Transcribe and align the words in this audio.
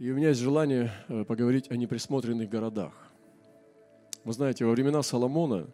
И 0.00 0.10
у 0.10 0.16
меня 0.16 0.28
есть 0.28 0.40
желание 0.40 0.90
э, 1.08 1.26
поговорить 1.26 1.70
о 1.70 1.76
неприсмотренных 1.76 2.48
городах. 2.48 2.94
Вы 4.24 4.32
знаете, 4.32 4.64
во 4.64 4.70
времена 4.70 5.02
Соломона 5.02 5.66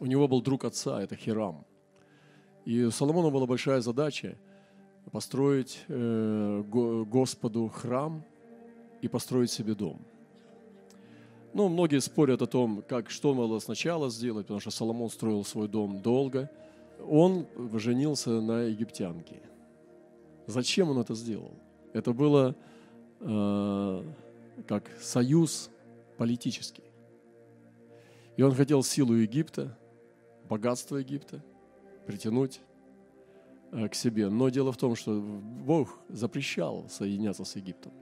у 0.00 0.06
него 0.06 0.26
был 0.26 0.42
друг 0.42 0.64
отца, 0.64 1.00
это 1.00 1.14
Хирам. 1.14 1.64
И 2.64 2.82
у 2.82 2.90
Соломона 2.90 3.30
была 3.30 3.46
большая 3.46 3.82
задача 3.82 4.36
построить 5.12 5.78
э, 5.86 6.64
Господу 7.06 7.68
храм 7.68 8.24
и 9.00 9.06
построить 9.06 9.52
себе 9.52 9.76
дом. 9.76 10.00
Ну, 11.54 11.68
многие 11.68 12.00
спорят 12.00 12.42
о 12.42 12.46
том, 12.46 12.82
как, 12.82 13.10
что 13.10 13.32
надо 13.32 13.60
сначала 13.60 14.10
сделать, 14.10 14.46
потому 14.46 14.58
что 14.58 14.72
Соломон 14.72 15.08
строил 15.08 15.44
свой 15.44 15.68
дом 15.68 16.02
долго. 16.02 16.50
Он 17.08 17.46
женился 17.74 18.40
на 18.40 18.62
египтянке. 18.62 19.40
Зачем 20.48 20.90
он 20.90 20.98
это 20.98 21.14
сделал? 21.14 21.52
Это 21.92 22.12
было 22.12 22.56
Э, 23.20 24.02
как 24.66 24.90
союз 25.00 25.70
политический. 26.16 26.84
И 28.36 28.42
он 28.42 28.54
хотел 28.54 28.82
силу 28.82 29.14
Египта, 29.14 29.76
богатство 30.48 30.96
Египта 30.96 31.42
притянуть 32.06 32.60
э, 33.72 33.88
к 33.88 33.94
себе. 33.94 34.28
Но 34.28 34.48
дело 34.50 34.72
в 34.72 34.76
том, 34.76 34.94
что 34.94 35.20
Бог 35.20 35.98
запрещал 36.08 36.86
соединяться 36.88 37.44
с 37.44 37.56
Египтом. 37.56 37.92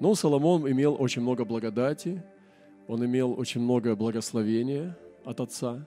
Но 0.00 0.14
Соломон 0.14 0.70
имел 0.70 0.96
очень 0.98 1.22
много 1.22 1.44
благодати, 1.44 2.22
он 2.88 3.04
имел 3.04 3.38
очень 3.38 3.60
много 3.60 3.94
благословения 3.94 4.96
от 5.24 5.40
отца. 5.40 5.86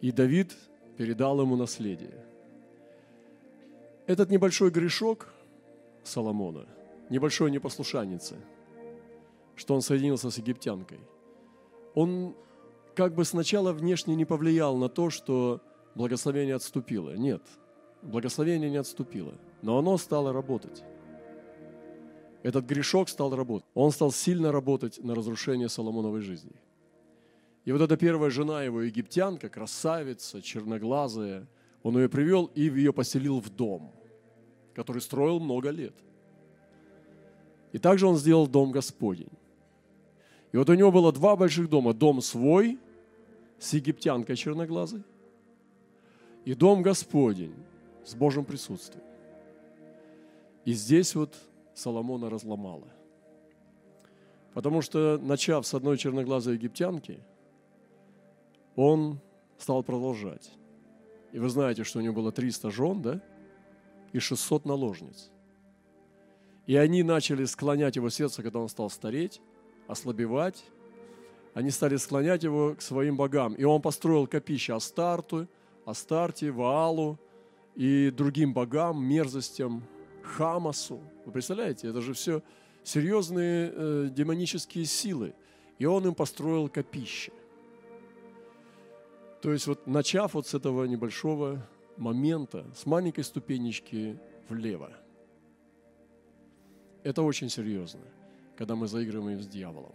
И 0.00 0.12
Давид 0.12 0.56
передал 0.96 1.40
ему 1.40 1.56
наследие. 1.56 2.24
Этот 4.06 4.30
небольшой 4.30 4.70
грешок 4.70 5.32
Соломона– 6.02 6.66
небольшой 7.10 7.50
непослушанице, 7.50 8.36
что 9.56 9.74
он 9.74 9.82
соединился 9.82 10.30
с 10.30 10.38
египтянкой. 10.38 11.00
Он 11.94 12.34
как 12.94 13.14
бы 13.14 13.24
сначала 13.24 13.72
внешне 13.72 14.14
не 14.14 14.24
повлиял 14.24 14.76
на 14.76 14.88
то, 14.88 15.10
что 15.10 15.60
благословение 15.94 16.54
отступило. 16.54 17.16
Нет, 17.16 17.42
благословение 18.02 18.70
не 18.70 18.76
отступило, 18.76 19.34
но 19.62 19.78
оно 19.78 19.98
стало 19.98 20.32
работать. 20.32 20.84
Этот 22.42 22.66
грешок 22.66 23.08
стал 23.08 23.34
работать. 23.34 23.66
Он 23.74 23.90
стал 23.90 24.12
сильно 24.12 24.52
работать 24.52 25.02
на 25.02 25.14
разрушение 25.14 25.68
Соломоновой 25.68 26.20
жизни. 26.20 26.54
И 27.64 27.72
вот 27.72 27.80
эта 27.80 27.96
первая 27.96 28.30
жена 28.30 28.62
его, 28.62 28.80
египтянка, 28.82 29.48
красавица, 29.48 30.40
черноглазая, 30.40 31.48
он 31.82 31.98
ее 31.98 32.08
привел 32.08 32.46
и 32.54 32.62
ее 32.62 32.92
поселил 32.92 33.40
в 33.40 33.50
дом, 33.50 33.92
который 34.74 35.02
строил 35.02 35.40
много 35.40 35.70
лет– 35.70 35.94
и 37.72 37.78
также 37.78 38.06
он 38.06 38.16
сделал 38.16 38.46
дом 38.46 38.70
Господень. 38.70 39.30
И 40.52 40.56
вот 40.56 40.68
у 40.70 40.74
него 40.74 40.90
было 40.90 41.12
два 41.12 41.36
больших 41.36 41.68
дома. 41.68 41.92
Дом 41.92 42.20
свой 42.22 42.78
с 43.58 43.74
египтянкой 43.74 44.36
черноглазой 44.36 45.02
и 46.44 46.54
дом 46.54 46.82
Господень 46.82 47.54
с 48.04 48.14
Божьим 48.14 48.44
присутствием. 48.44 49.04
И 50.64 50.72
здесь 50.72 51.14
вот 51.14 51.34
Соломона 51.74 52.30
разломала. 52.30 52.88
Потому 54.54 54.80
что, 54.80 55.18
начав 55.18 55.66
с 55.66 55.74
одной 55.74 55.98
черноглазой 55.98 56.54
египтянки, 56.54 57.20
он 58.76 59.20
стал 59.58 59.82
продолжать. 59.82 60.50
И 61.32 61.38
вы 61.38 61.48
знаете, 61.48 61.84
что 61.84 61.98
у 61.98 62.02
него 62.02 62.14
было 62.14 62.32
300 62.32 62.70
жен, 62.70 63.02
да? 63.02 63.20
И 64.12 64.18
600 64.18 64.64
наложниц– 64.64 65.30
и 66.68 66.76
они 66.76 67.02
начали 67.02 67.46
склонять 67.46 67.96
его 67.96 68.10
сердце, 68.10 68.42
когда 68.42 68.58
он 68.58 68.68
стал 68.68 68.90
стареть, 68.90 69.40
ослабевать. 69.86 70.62
Они 71.54 71.70
стали 71.70 71.96
склонять 71.96 72.42
его 72.44 72.74
к 72.74 72.82
своим 72.82 73.16
богам. 73.16 73.54
И 73.54 73.64
он 73.64 73.80
построил 73.80 74.26
копище 74.26 74.74
Астарту, 74.74 75.48
Астарте, 75.86 76.50
Ваалу 76.50 77.18
и 77.74 78.12
другим 78.14 78.52
богам, 78.52 79.02
мерзостям, 79.02 79.82
Хамасу. 80.22 81.00
Вы 81.24 81.32
представляете, 81.32 81.88
это 81.88 82.02
же 82.02 82.12
все 82.12 82.42
серьезные 82.84 83.72
э, 83.74 84.08
демонические 84.10 84.84
силы. 84.84 85.32
И 85.78 85.86
он 85.86 86.06
им 86.06 86.14
построил 86.14 86.68
копище. 86.68 87.32
То 89.40 89.52
есть 89.52 89.66
вот 89.66 89.86
начав 89.86 90.34
вот 90.34 90.46
с 90.46 90.52
этого 90.52 90.84
небольшого 90.84 91.66
момента, 91.96 92.66
с 92.76 92.84
маленькой 92.84 93.24
ступенечки 93.24 94.18
влево– 94.50 94.92
это 97.08 97.22
очень 97.22 97.48
серьезно, 97.48 98.00
когда 98.54 98.76
мы 98.76 98.86
заигрываем 98.86 99.40
с 99.40 99.46
дьяволом. 99.46 99.94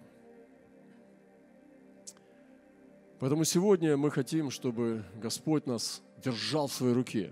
Поэтому 3.19 3.43
сегодня 3.43 3.95
мы 3.97 4.09
хотим, 4.09 4.49
чтобы 4.49 5.05
Господь 5.21 5.67
нас 5.67 6.01
держал 6.23 6.65
в 6.65 6.73
своей 6.73 6.95
руке. 6.95 7.31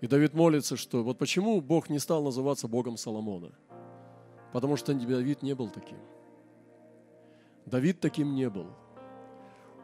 И 0.00 0.06
Давид 0.06 0.32
молится, 0.32 0.76
что 0.76 1.04
вот 1.04 1.18
почему 1.18 1.60
Бог 1.60 1.90
не 1.90 1.98
стал 1.98 2.24
называться 2.24 2.66
Богом 2.66 2.96
Соломона? 2.96 3.52
Потому 4.54 4.76
что 4.76 4.94
Давид 4.94 5.42
не 5.42 5.54
был 5.54 5.68
таким. 5.68 5.98
Давид 7.66 8.00
таким 8.00 8.34
не 8.34 8.48
был. 8.48 8.68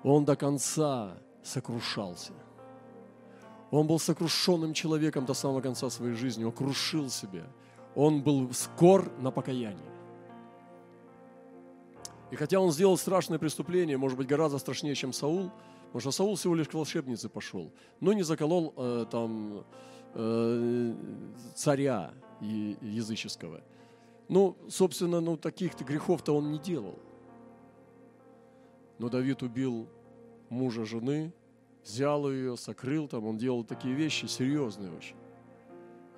Он 0.02 0.24
до 0.24 0.34
конца 0.34 1.18
сокрушался. 1.42 2.32
Он 3.70 3.86
был 3.86 3.98
сокрушенным 3.98 4.72
человеком 4.72 5.26
до 5.26 5.34
самого 5.34 5.60
конца 5.60 5.90
своей 5.90 6.14
жизни. 6.14 6.42
Он 6.42 6.52
крушил 6.52 7.10
себя– 7.10 7.44
он 7.94 8.22
был 8.22 8.52
скор 8.52 9.10
на 9.18 9.30
покаяние. 9.30 9.90
И 12.30 12.36
хотя 12.36 12.60
он 12.60 12.70
сделал 12.70 12.96
страшное 12.96 13.38
преступление, 13.38 13.96
может 13.96 14.16
быть, 14.16 14.28
гораздо 14.28 14.58
страшнее, 14.58 14.94
чем 14.94 15.12
Саул, 15.12 15.50
потому 15.86 16.00
что 16.00 16.10
Саул 16.12 16.36
всего 16.36 16.54
лишь 16.54 16.68
к 16.68 16.74
волшебнице 16.74 17.28
пошел, 17.28 17.72
но 17.98 18.12
не 18.12 18.22
заколол 18.22 18.72
э, 18.76 19.06
там 19.10 19.64
э, 20.14 20.94
царя 21.56 22.12
языческого. 22.40 23.62
Ну, 24.28 24.56
собственно, 24.68 25.20
ну, 25.20 25.36
таких-то 25.36 25.84
грехов-то 25.84 26.32
он 26.32 26.52
не 26.52 26.58
делал. 26.58 26.98
Но 28.98 29.08
Давид 29.08 29.42
убил 29.42 29.88
мужа 30.48 30.84
жены, 30.84 31.32
взял 31.82 32.30
ее, 32.30 32.56
сокрыл 32.56 33.08
там, 33.08 33.26
он 33.26 33.38
делал 33.38 33.64
такие 33.64 33.94
вещи 33.94 34.26
серьезные 34.26 34.92
очень. 34.92 35.16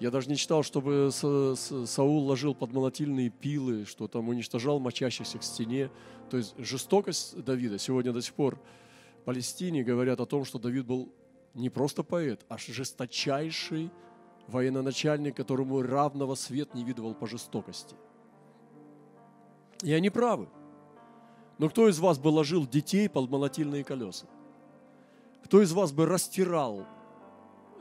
Я 0.01 0.11
даже 0.11 0.29
не 0.29 0.37
читал, 0.37 0.63
чтобы 0.63 1.11
Саул 1.13 2.27
ложил 2.27 2.55
под 2.55 2.73
молотильные 2.73 3.31
пилы, 3.31 3.85
что 3.85 4.09
там 4.09 4.29
уничтожал 4.29 4.81
мочащихся 4.81 5.39
к 5.39 5.43
стене. 5.43 5.91
То 6.31 6.39
есть 6.39 6.55
жестокость 6.59 7.41
Давида. 7.43 7.79
Сегодня 7.79 8.13
до 8.13 8.21
сих 8.21 8.35
пор 8.35 8.59
в 9.21 9.25
Палестине 9.25 9.85
говорят 9.85 10.21
о 10.21 10.27
том, 10.27 10.45
что 10.45 10.59
Давид 10.59 10.87
был 10.87 11.13
не 11.55 11.71
просто 11.71 12.03
поэт, 12.03 12.45
а 12.49 12.59
жесточайший 12.59 13.91
военачальник, 14.49 15.37
которому 15.37 15.83
равного 15.83 16.35
свет 16.35 16.75
не 16.75 16.85
видывал 16.85 17.15
по 17.15 17.27
жестокости. 17.27 17.95
И 19.83 19.93
они 19.93 20.11
правы. 20.11 20.49
Но 21.59 21.69
кто 21.69 21.89
из 21.89 21.99
вас 21.99 22.19
бы 22.19 22.29
ложил 22.29 22.67
детей 22.67 23.09
под 23.09 23.31
молотильные 23.31 23.85
колеса? 23.85 24.27
Кто 25.45 25.63
из 25.63 25.73
вас 25.73 25.93
бы 25.93 26.07
растирал 26.07 26.87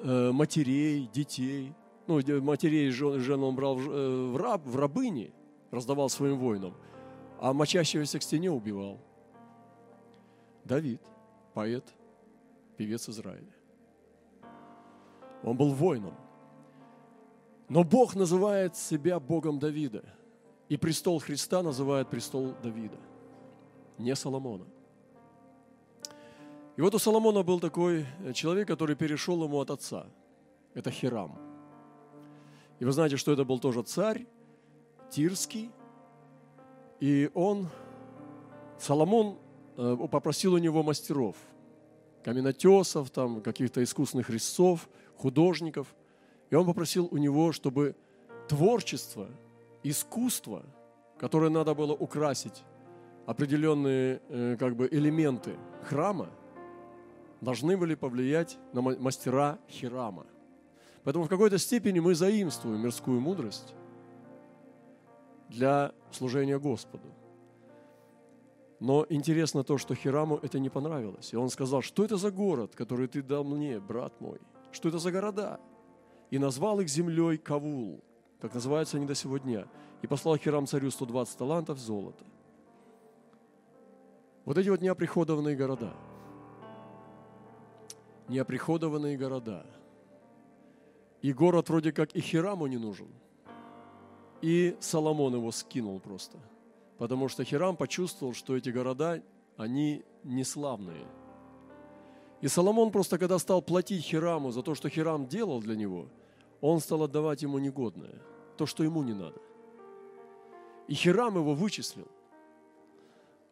э, 0.03 0.31
матерей, 0.31 1.09
детей? 1.13 1.73
Ну, 2.07 2.19
матерей 2.41 2.89
жен, 2.89 3.19
жен 3.19 3.43
он 3.43 3.55
брал 3.55 3.79
э, 3.79 4.31
в, 4.31 4.37
раб, 4.37 4.65
в 4.65 4.75
рабыни, 4.75 5.33
раздавал 5.71 6.09
своим 6.09 6.37
воинам, 6.37 6.75
а 7.39 7.53
мочащегося 7.53 8.19
к 8.19 8.23
стене 8.23 8.51
убивал. 8.51 8.99
Давид, 10.63 11.01
поэт, 11.53 11.85
певец 12.77 13.09
Израиля. 13.09 13.53
Он 15.43 15.57
был 15.57 15.69
воином. 15.73 16.13
Но 17.67 17.83
Бог 17.83 18.15
называет 18.15 18.75
себя 18.75 19.19
Богом 19.19 19.57
Давида. 19.57 20.03
И 20.69 20.77
престол 20.77 21.19
Христа 21.19 21.63
называет 21.63 22.09
престол 22.09 22.53
Давида, 22.63 22.97
не 23.97 24.15
Соломона. 24.15 24.65
И 26.77 26.81
вот 26.81 26.95
у 26.95 26.99
Соломона 26.99 27.43
был 27.43 27.59
такой 27.59 28.05
человек, 28.33 28.67
который 28.67 28.95
перешел 28.95 29.43
ему 29.43 29.59
от 29.59 29.71
отца. 29.71 30.05
Это 30.73 30.89
Хирам– 30.91 31.37
и 32.81 32.83
вы 32.83 32.91
знаете, 32.93 33.15
что 33.15 33.31
это 33.31 33.45
был 33.45 33.59
тоже 33.59 33.83
царь, 33.83 34.25
Тирский. 35.11 35.69
И 36.99 37.29
он, 37.35 37.69
Соломон, 38.79 39.37
э, 39.77 39.97
попросил 40.11 40.55
у 40.55 40.57
него 40.57 40.81
мастеров, 40.81 41.35
каменотесов, 42.23 43.11
там, 43.11 43.41
каких-то 43.41 43.83
искусных 43.83 44.31
резцов, 44.31 44.89
художников. 45.15 45.93
И 46.49 46.55
он 46.55 46.65
попросил 46.65 47.07
у 47.11 47.17
него, 47.17 47.51
чтобы 47.51 47.95
творчество, 48.47 49.27
искусство, 49.83 50.65
которое 51.19 51.51
надо 51.51 51.75
было 51.75 51.93
украсить 51.93 52.63
определенные 53.27 54.23
э, 54.27 54.57
как 54.59 54.75
бы, 54.75 54.87
элементы 54.91 55.55
храма, 55.83 56.29
должны 57.41 57.77
были 57.77 57.93
повлиять 57.93 58.57
на 58.73 58.81
мастера 58.81 59.59
Хирама– 59.69 60.25
Поэтому 61.03 61.25
в 61.25 61.29
какой-то 61.29 61.57
степени 61.57 61.99
мы 61.99 62.15
заимствуем 62.15 62.81
мирскую 62.81 63.19
мудрость, 63.19 63.73
для 65.51 65.91
служения 66.11 66.57
Господу. 66.57 67.07
Но 68.79 69.05
интересно 69.09 69.63
то, 69.63 69.77
что 69.77 69.93
Хираму 69.93 70.39
это 70.41 70.59
не 70.59 70.69
понравилось. 70.69 71.33
И 71.33 71.35
он 71.35 71.49
сказал, 71.49 71.81
что 71.81 72.03
это 72.03 72.17
за 72.17 72.31
город, 72.31 72.73
который 72.75 73.07
ты 73.07 73.21
дал 73.21 73.43
мне, 73.43 73.79
брат 73.79 74.19
мой? 74.19 74.39
Что 74.71 74.89
это 74.89 74.97
за 74.97 75.11
города? 75.11 75.59
И 76.31 76.39
назвал 76.39 76.79
их 76.79 76.89
землей 76.89 77.37
Кавул, 77.37 78.01
как 78.39 78.53
называются 78.53 78.97
они 78.97 79.05
до 79.05 79.13
сего 79.13 79.37
дня. 79.37 79.67
И 80.01 80.07
послал 80.07 80.37
Хирам 80.37 80.65
царю 80.65 80.89
120 80.89 81.37
талантов 81.37 81.77
золота. 81.77 82.23
Вот 84.45 84.57
эти 84.57 84.69
вот 84.69 84.81
неоприходованные 84.81 85.55
города. 85.55 85.93
Неоприходованные 88.29 89.17
города. 89.17 89.65
И 91.21 91.33
город 91.33 91.69
вроде 91.69 91.91
как 91.91 92.15
и 92.15 92.21
Хираму 92.21 92.67
не 92.67 92.77
нужен. 92.77 93.07
И 94.41 94.75
Соломон 94.79 95.35
его 95.35 95.51
скинул 95.51 95.99
просто– 95.99 96.37
потому 97.01 97.29
что 97.29 97.43
Хирам 97.43 97.75
почувствовал, 97.77 98.35
что 98.35 98.55
эти 98.55 98.69
города, 98.69 99.23
они 99.57 100.03
не 100.23 100.43
славные. 100.43 101.03
И 102.41 102.47
Соломон 102.47 102.91
просто, 102.91 103.17
когда 103.17 103.39
стал 103.39 103.63
платить 103.63 104.03
Хираму 104.03 104.51
за 104.51 104.61
то, 104.61 104.75
что 104.75 104.87
Хирам 104.87 105.25
делал 105.25 105.61
для 105.61 105.75
него, 105.75 106.09
он 106.61 106.79
стал 106.79 107.01
отдавать 107.01 107.41
ему 107.41 107.57
негодное, 107.57 108.21
то, 108.55 108.67
что 108.67 108.83
ему 108.83 109.01
не 109.01 109.15
надо. 109.15 109.41
И 110.87 110.93
Хирам 110.93 111.37
его 111.37 111.55
вычислил. 111.55 112.07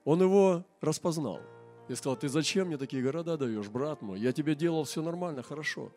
Он 0.06 0.22
его 0.22 0.64
распознал. 0.80 1.40
И 1.88 1.96
сказал, 1.96 2.18
ты 2.18 2.30
зачем 2.30 2.68
мне 2.68 2.78
такие 2.78 3.02
города 3.02 3.36
даешь, 3.36 3.68
брат 3.68 4.04
мой? 4.04 4.20
Я 4.20 4.32
тебе 4.32 4.54
делал 4.54 4.84
все 4.84 5.02
нормально, 5.02 5.42
хорошо. 5.42 5.92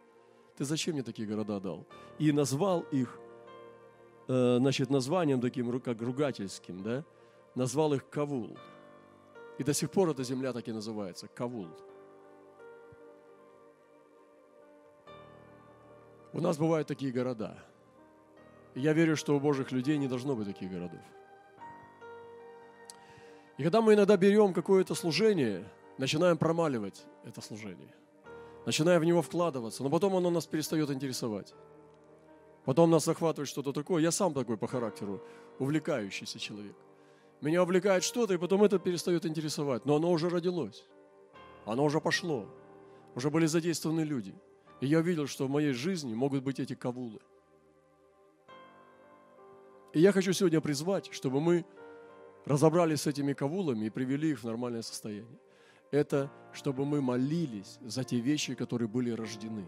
Ты 0.62 0.66
зачем 0.66 0.94
мне 0.94 1.02
такие 1.02 1.26
города 1.26 1.58
дал? 1.58 1.84
И 2.20 2.30
назвал 2.30 2.82
их, 2.92 3.18
э, 4.28 4.58
значит, 4.60 4.90
названием 4.90 5.40
таким, 5.40 5.80
как 5.80 6.00
ругательским, 6.00 6.84
да? 6.84 7.04
назвал 7.56 7.94
их 7.94 8.08
Кавул. 8.08 8.56
И 9.58 9.64
до 9.64 9.74
сих 9.74 9.90
пор 9.90 10.10
эта 10.10 10.22
земля 10.22 10.52
так 10.52 10.68
и 10.68 10.72
называется– 10.72 11.26
Кавул. 11.34 11.66
У 16.32 16.40
нас 16.40 16.56
бывают 16.56 16.86
такие 16.86 17.10
города. 17.10 17.58
Я 18.76 18.92
верю, 18.92 19.16
что 19.16 19.36
у 19.36 19.40
Божьих 19.40 19.72
людей 19.72 19.98
не 19.98 20.06
должно 20.06 20.36
быть 20.36 20.46
таких 20.46 20.70
городов. 20.70 21.02
И 23.58 23.64
когда 23.64 23.80
мы 23.80 23.94
иногда 23.94 24.16
берем 24.16 24.52
какое-то 24.52 24.94
служение, 24.94 25.68
начинаем 25.98 26.38
промаливать 26.38 27.04
это 27.24 27.40
служение, 27.40 27.96
начинаем 28.66 29.00
в 29.00 29.04
него 29.04 29.22
вкладываться, 29.22 29.82
но 29.82 29.90
потом 29.90 30.16
оно 30.16 30.30
нас 30.30 30.46
перестает 30.46 30.90
интересовать. 30.90 31.54
Потом 32.64 32.90
нас 32.90 33.04
захватывает 33.04 33.48
что-то 33.48 33.72
такое. 33.72 34.02
Я 34.02 34.10
сам 34.10 34.34
такой 34.34 34.56
по 34.56 34.66
характеру, 34.66 35.20
увлекающийся 35.58 36.38
человек– 36.38 36.76
меня 37.42 37.64
увлекает 37.64 38.04
что-то, 38.04 38.34
и 38.34 38.38
потом 38.38 38.62
это 38.62 38.78
перестает 38.78 39.26
интересовать. 39.26 39.84
Но 39.84 39.96
оно 39.96 40.12
уже 40.12 40.28
родилось. 40.28 40.86
Оно 41.66 41.84
уже 41.84 42.00
пошло. 42.00 42.46
Уже 43.16 43.30
были 43.30 43.46
задействованы 43.46 44.02
люди. 44.02 44.32
И 44.80 44.86
я 44.86 45.00
видел, 45.00 45.26
что 45.26 45.46
в 45.46 45.50
моей 45.50 45.72
жизни 45.72 46.14
могут 46.14 46.44
быть 46.44 46.60
эти 46.60 46.74
кавулы. 46.74 47.18
И 49.92 50.00
я 50.00 50.12
хочу 50.12 50.32
сегодня 50.32 50.60
призвать, 50.60 51.12
чтобы 51.12 51.40
мы 51.40 51.66
разобрались 52.44 53.02
с 53.02 53.06
этими 53.08 53.32
кавулами 53.32 53.86
и 53.86 53.90
привели 53.90 54.30
их 54.30 54.38
в 54.38 54.44
нормальное 54.44 54.82
состояние. 54.82 55.38
Это 55.90 56.30
чтобы 56.52 56.84
мы 56.84 57.00
молились 57.00 57.78
за 57.82 58.04
те 58.04 58.20
вещи, 58.20 58.54
которые 58.54 58.88
были 58.88 59.10
рождены. 59.10 59.64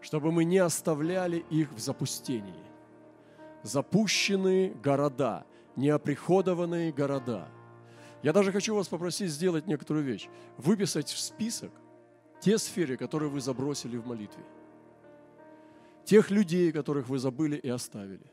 Чтобы 0.00 0.32
мы 0.32 0.44
не 0.44 0.58
оставляли 0.58 1.44
их 1.50 1.72
в 1.72 1.78
запустении. 1.78 2.64
Запущенные 3.62 4.70
города– 4.74 5.44
неоприходованные 5.76 6.92
города. 6.92 7.48
Я 8.22 8.32
даже 8.32 8.52
хочу 8.52 8.74
вас 8.74 8.88
попросить 8.88 9.30
сделать 9.30 9.66
некоторую 9.66 10.04
вещь. 10.04 10.28
Выписать 10.56 11.08
в 11.08 11.18
список 11.18 11.72
те 12.40 12.58
сферы, 12.58 12.96
которые 12.96 13.30
вы 13.30 13.40
забросили 13.40 13.96
в 13.96 14.06
молитве. 14.06 14.44
Тех 16.04 16.30
людей, 16.30 16.72
которых 16.72 17.08
вы 17.08 17.18
забыли 17.18 17.56
и 17.56 17.68
оставили. 17.68 18.30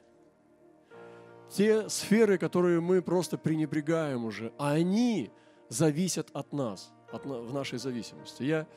Те 1.50 1.90
сферы, 1.90 2.38
которые 2.38 2.82
мы 2.82 3.02
просто 3.02 3.38
пренебрегаем 3.38 4.26
уже, 4.26 4.52
а 4.58 4.72
они 4.72 5.32
зависят 5.70 6.30
от 6.34 6.52
нас, 6.52 6.92
от, 7.12 7.26
в 7.26 7.54
нашей 7.54 7.80
зависимости. 7.80 8.44
Я 8.44 8.68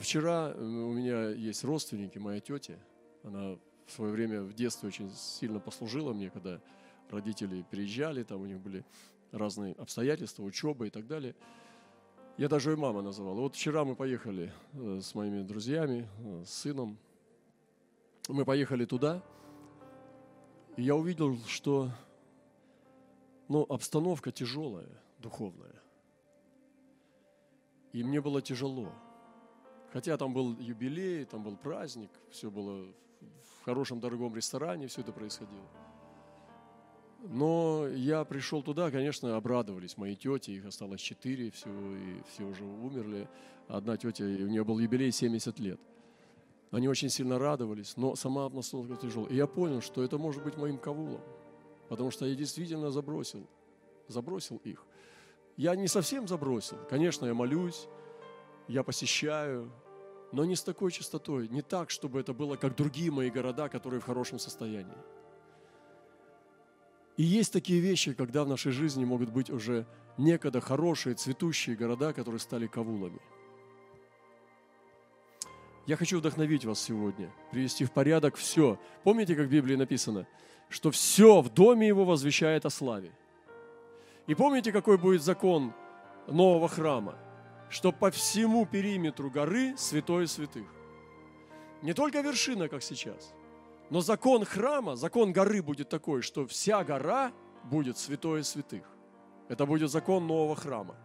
вчера, 0.00 0.52
у 0.56 0.92
меня 0.92 1.30
есть 1.30 1.64
родственники, 1.64 2.18
моя 2.18 2.40
тетя, 2.40 2.78
она 3.24 3.56
в 3.86 3.90
свое 3.90 4.12
время 4.12 4.42
в 4.42 4.54
детстве 4.54 4.88
очень 4.88 5.10
сильно 5.14 5.60
послужила 5.60 6.12
мне, 6.12 6.30
когда 6.30 6.60
родители 7.10 7.64
приезжали, 7.70 8.22
там 8.22 8.40
у 8.40 8.46
них 8.46 8.58
были 8.58 8.84
разные 9.32 9.74
обстоятельства, 9.74 10.42
учеба 10.42 10.86
и 10.86 10.90
так 10.90 11.06
далее. 11.06 11.34
Я 12.38 12.48
даже 12.48 12.72
и 12.72 12.76
мама 12.76 13.02
называла. 13.02 13.40
Вот 13.40 13.54
вчера 13.54 13.84
мы 13.84 13.94
поехали 13.94 14.52
э, 14.72 15.00
с 15.02 15.14
моими 15.14 15.42
друзьями, 15.42 16.08
э, 16.18 16.44
с 16.46 16.50
сыном. 16.50 16.98
Мы 18.28 18.44
поехали 18.44 18.86
туда, 18.86 19.22
и 20.76 20.82
я 20.82 20.94
увидел, 20.94 21.36
что 21.46 21.90
ну, 23.48 23.66
обстановка 23.68 24.32
тяжелая, 24.32 24.88
духовная. 25.18 25.74
И 27.92 28.02
мне 28.02 28.20
было 28.20 28.40
тяжело. 28.40 28.92
Хотя 29.92 30.16
там 30.16 30.32
был 30.32 30.56
юбилей, 30.58 31.24
там 31.24 31.42
был 31.42 31.56
праздник, 31.56 32.10
все 32.30 32.50
было 32.50 32.86
в 33.60 33.64
хорошем 33.64 34.00
дорогом 34.00 34.34
ресторане, 34.34 34.86
все 34.86 35.02
это 35.02 35.12
происходило. 35.12 35.68
Но 37.24 37.86
я 37.88 38.24
пришел 38.24 38.62
туда, 38.62 38.90
конечно, 38.90 39.36
обрадовались 39.36 39.96
мои 39.96 40.16
тети, 40.16 40.50
их 40.52 40.64
осталось 40.64 41.00
четыре 41.00 41.50
всего, 41.50 41.94
и 41.94 42.22
все 42.32 42.44
уже 42.44 42.64
умерли. 42.64 43.28
Одна 43.68 43.96
тетя, 43.96 44.24
у 44.24 44.48
нее 44.48 44.64
был 44.64 44.78
юбилей 44.78 45.12
70 45.12 45.58
лет. 45.60 45.80
Они 46.72 46.88
очень 46.88 47.10
сильно 47.10 47.38
радовались, 47.38 47.96
но 47.96 48.16
сама 48.16 48.46
обстановка 48.46 48.96
тяжелая. 48.96 49.30
И 49.30 49.36
я 49.36 49.46
понял, 49.46 49.82
что 49.82 50.02
это 50.02 50.18
может 50.18 50.42
быть 50.42 50.56
моим 50.56 50.78
кавулом, 50.78 51.20
потому 51.88 52.10
что 52.10 52.24
я 52.24 52.34
действительно 52.34 52.90
забросил, 52.90 53.46
забросил 54.08 54.56
их. 54.64 54.84
Я 55.56 55.74
не 55.76 55.88
совсем 55.88 56.26
забросил. 56.26 56.78
Конечно, 56.88 57.26
я 57.26 57.34
молюсь, 57.34 57.88
я 58.68 58.82
посещаю, 58.82 59.70
но 60.32 60.44
не 60.44 60.56
с 60.56 60.62
такой 60.62 60.90
частотой, 60.90 61.48
не 61.48 61.62
так, 61.62 61.90
чтобы 61.90 62.20
это 62.20 62.32
было 62.32 62.56
как 62.56 62.74
другие 62.74 63.10
мои 63.10 63.30
города, 63.30 63.68
которые 63.68 64.00
в 64.00 64.04
хорошем 64.04 64.38
состоянии. 64.38 64.96
И 67.18 67.22
есть 67.22 67.52
такие 67.52 67.80
вещи, 67.80 68.14
когда 68.14 68.44
в 68.44 68.48
нашей 68.48 68.72
жизни 68.72 69.04
могут 69.04 69.30
быть 69.30 69.50
уже 69.50 69.86
некогда 70.16 70.60
хорошие, 70.60 71.14
цветущие 71.14 71.76
города, 71.76 72.12
которые 72.14 72.40
стали 72.40 72.66
кавулами. 72.66 73.20
Я 75.86 75.96
хочу 75.96 76.18
вдохновить 76.18 76.64
вас 76.64 76.80
сегодня, 76.80 77.30
привести 77.50 77.84
в 77.84 77.92
порядок 77.92 78.36
все. 78.36 78.78
Помните, 79.02 79.34
как 79.34 79.48
в 79.48 79.50
Библии 79.50 79.76
написано, 79.76 80.26
что 80.68 80.90
все 80.90 81.42
в 81.42 81.52
доме 81.52 81.88
его 81.88 82.04
возвещает 82.04 82.64
о 82.64 82.70
славе. 82.70 83.12
И 84.26 84.34
помните, 84.34 84.72
какой 84.72 84.98
будет 84.98 85.22
закон 85.22 85.72
нового 86.26 86.68
храма? 86.68 87.16
Что 87.68 87.92
по 87.92 88.10
всему 88.10 88.66
периметру 88.66 89.30
горы 89.30 89.76
святой 89.76 90.28
святых. 90.28 90.66
Не 91.82 91.94
только 91.94 92.20
вершина, 92.20 92.68
как 92.68 92.82
сейчас– 92.82 93.34
но 93.92 94.00
закон 94.00 94.46
храма, 94.46 94.96
закон 94.96 95.34
горы 95.34 95.60
будет 95.60 95.90
такой, 95.90 96.22
что 96.22 96.46
вся 96.46 96.82
гора 96.82 97.30
будет 97.64 97.98
святое 97.98 98.42
святых. 98.42 98.88
Это 99.48 99.66
будет 99.66 99.90
закон 99.90 100.26
нового 100.26 100.56
храма. 100.56 100.96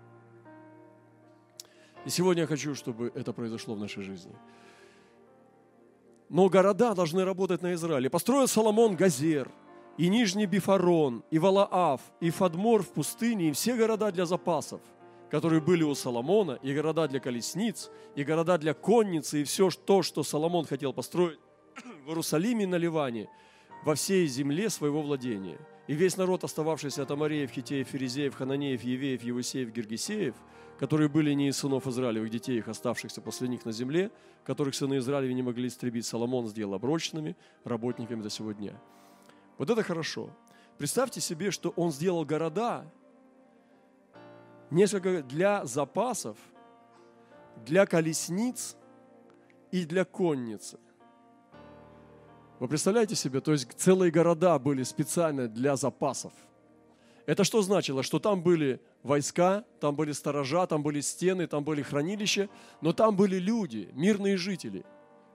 И 2.06 2.10
сегодня 2.10 2.44
я 2.44 2.48
хочу, 2.48 2.76
чтобы 2.76 3.12
это 3.14 3.34
произошло 3.34 3.76
в 3.76 3.80
нашей 3.80 4.04
жизни. 4.04 4.34
Но 6.30 6.48
города 6.48 6.94
должны 6.94 7.26
работать 7.26 7.62
на 7.62 7.74
Израиль. 7.74 8.10
Построил 8.10 8.48
Соломон 8.48 8.96
Газер, 8.96 9.52
и 9.98 10.10
Нижний 10.10 10.46
Бифарон, 10.46 11.24
и 11.32 11.40
Валаав, 11.40 12.02
и 12.20 12.30
Фадмор 12.30 12.84
в 12.84 12.90
пустыне, 12.90 13.50
и 13.50 13.52
все 13.52 13.76
города 13.76 14.12
для 14.12 14.26
запасов, 14.26 14.82
которые 15.30 15.60
были 15.60 15.84
у 15.84 15.96
Соломона, 15.96 16.60
и 16.62 16.74
города 16.74 17.08
для 17.08 17.20
колесниц, 17.20 17.90
и 18.16 18.24
города 18.24 18.58
для 18.58 18.74
конницы, 18.74 19.42
и 19.42 19.44
все 19.44 19.70
то, 19.70 20.04
что 20.04 20.24
Соломон 20.24 20.66
хотел 20.66 20.94
построить 20.94 21.40
в 22.06 22.10
Иерусалиме 22.10 22.68
на 22.68 22.76
Ливане, 22.76 23.28
во 23.84 23.96
всей 23.96 24.28
земле 24.28 24.70
своего 24.70 25.02
владения. 25.02 25.58
И 25.88 25.94
весь 25.94 26.18
народ, 26.18 26.44
остававшийся 26.44 27.04
от 27.04 27.12
Амареев, 27.12 27.52
Хитеев, 27.52 27.88
Ферезеев, 27.88 28.36
Хананеев, 28.36 28.84
Евеев, 28.84 29.24
Евусеев, 29.24 29.72
Гергесеев, 29.72 30.36
которые 30.78 31.10
были 31.10 31.32
не 31.32 31.48
из 31.48 31.58
сынов 31.58 31.88
Израилевых 31.88 32.30
детей, 32.30 32.58
их 32.58 32.68
оставшихся 32.68 33.22
после 33.22 33.48
них 33.48 33.66
на 33.66 33.72
земле, 33.72 34.12
которых 34.44 34.76
сыны 34.76 34.98
Израилева 34.98 35.32
не 35.32 35.42
могли 35.42 35.68
истребить, 35.68 36.06
Соломон 36.06 36.48
сделал 36.48 36.74
оброчными 36.74 37.36
работниками 37.64 38.22
до 38.22 38.30
сего 38.30 38.52
дня. 38.52 38.74
Вот 39.58 39.70
это 39.70 39.84
хорошо. 39.84 40.30
Представьте 40.78 41.22
себе, 41.22 41.52
что 41.52 41.70
он 41.76 41.92
сделал 41.92 42.24
города 42.26 42.86
несколько 44.70 45.24
для 45.24 45.66
запасов, 45.66 46.38
для 47.66 47.86
колесниц 47.86 48.78
и 49.72 49.86
для 49.86 50.06
конницы. 50.06 50.78
Вы 52.60 52.68
представляете 52.68 53.16
себе, 53.16 53.40
то 53.42 53.52
есть 53.52 53.72
целые 53.74 54.12
города 54.12 54.58
были 54.60 54.84
специально 54.84 55.48
для 55.48 55.76
запасов. 55.76 56.34
Это 57.26 57.44
что 57.44 57.62
значило? 57.62 58.04
Что 58.04 58.20
там 58.20 58.42
были 58.42 58.80
войска, 59.04 59.64
там 59.80 59.96
были 59.96 60.12
сторожа, 60.12 60.66
там 60.66 60.82
были 60.82 61.02
стены, 61.02 61.46
там 61.46 61.64
были 61.64 61.82
хранилища, 61.82 62.50
но 62.82 62.94
там 62.94 63.16
были 63.16 63.38
люди, 63.38 63.90
мирные 63.94 64.38
жители, 64.38 64.86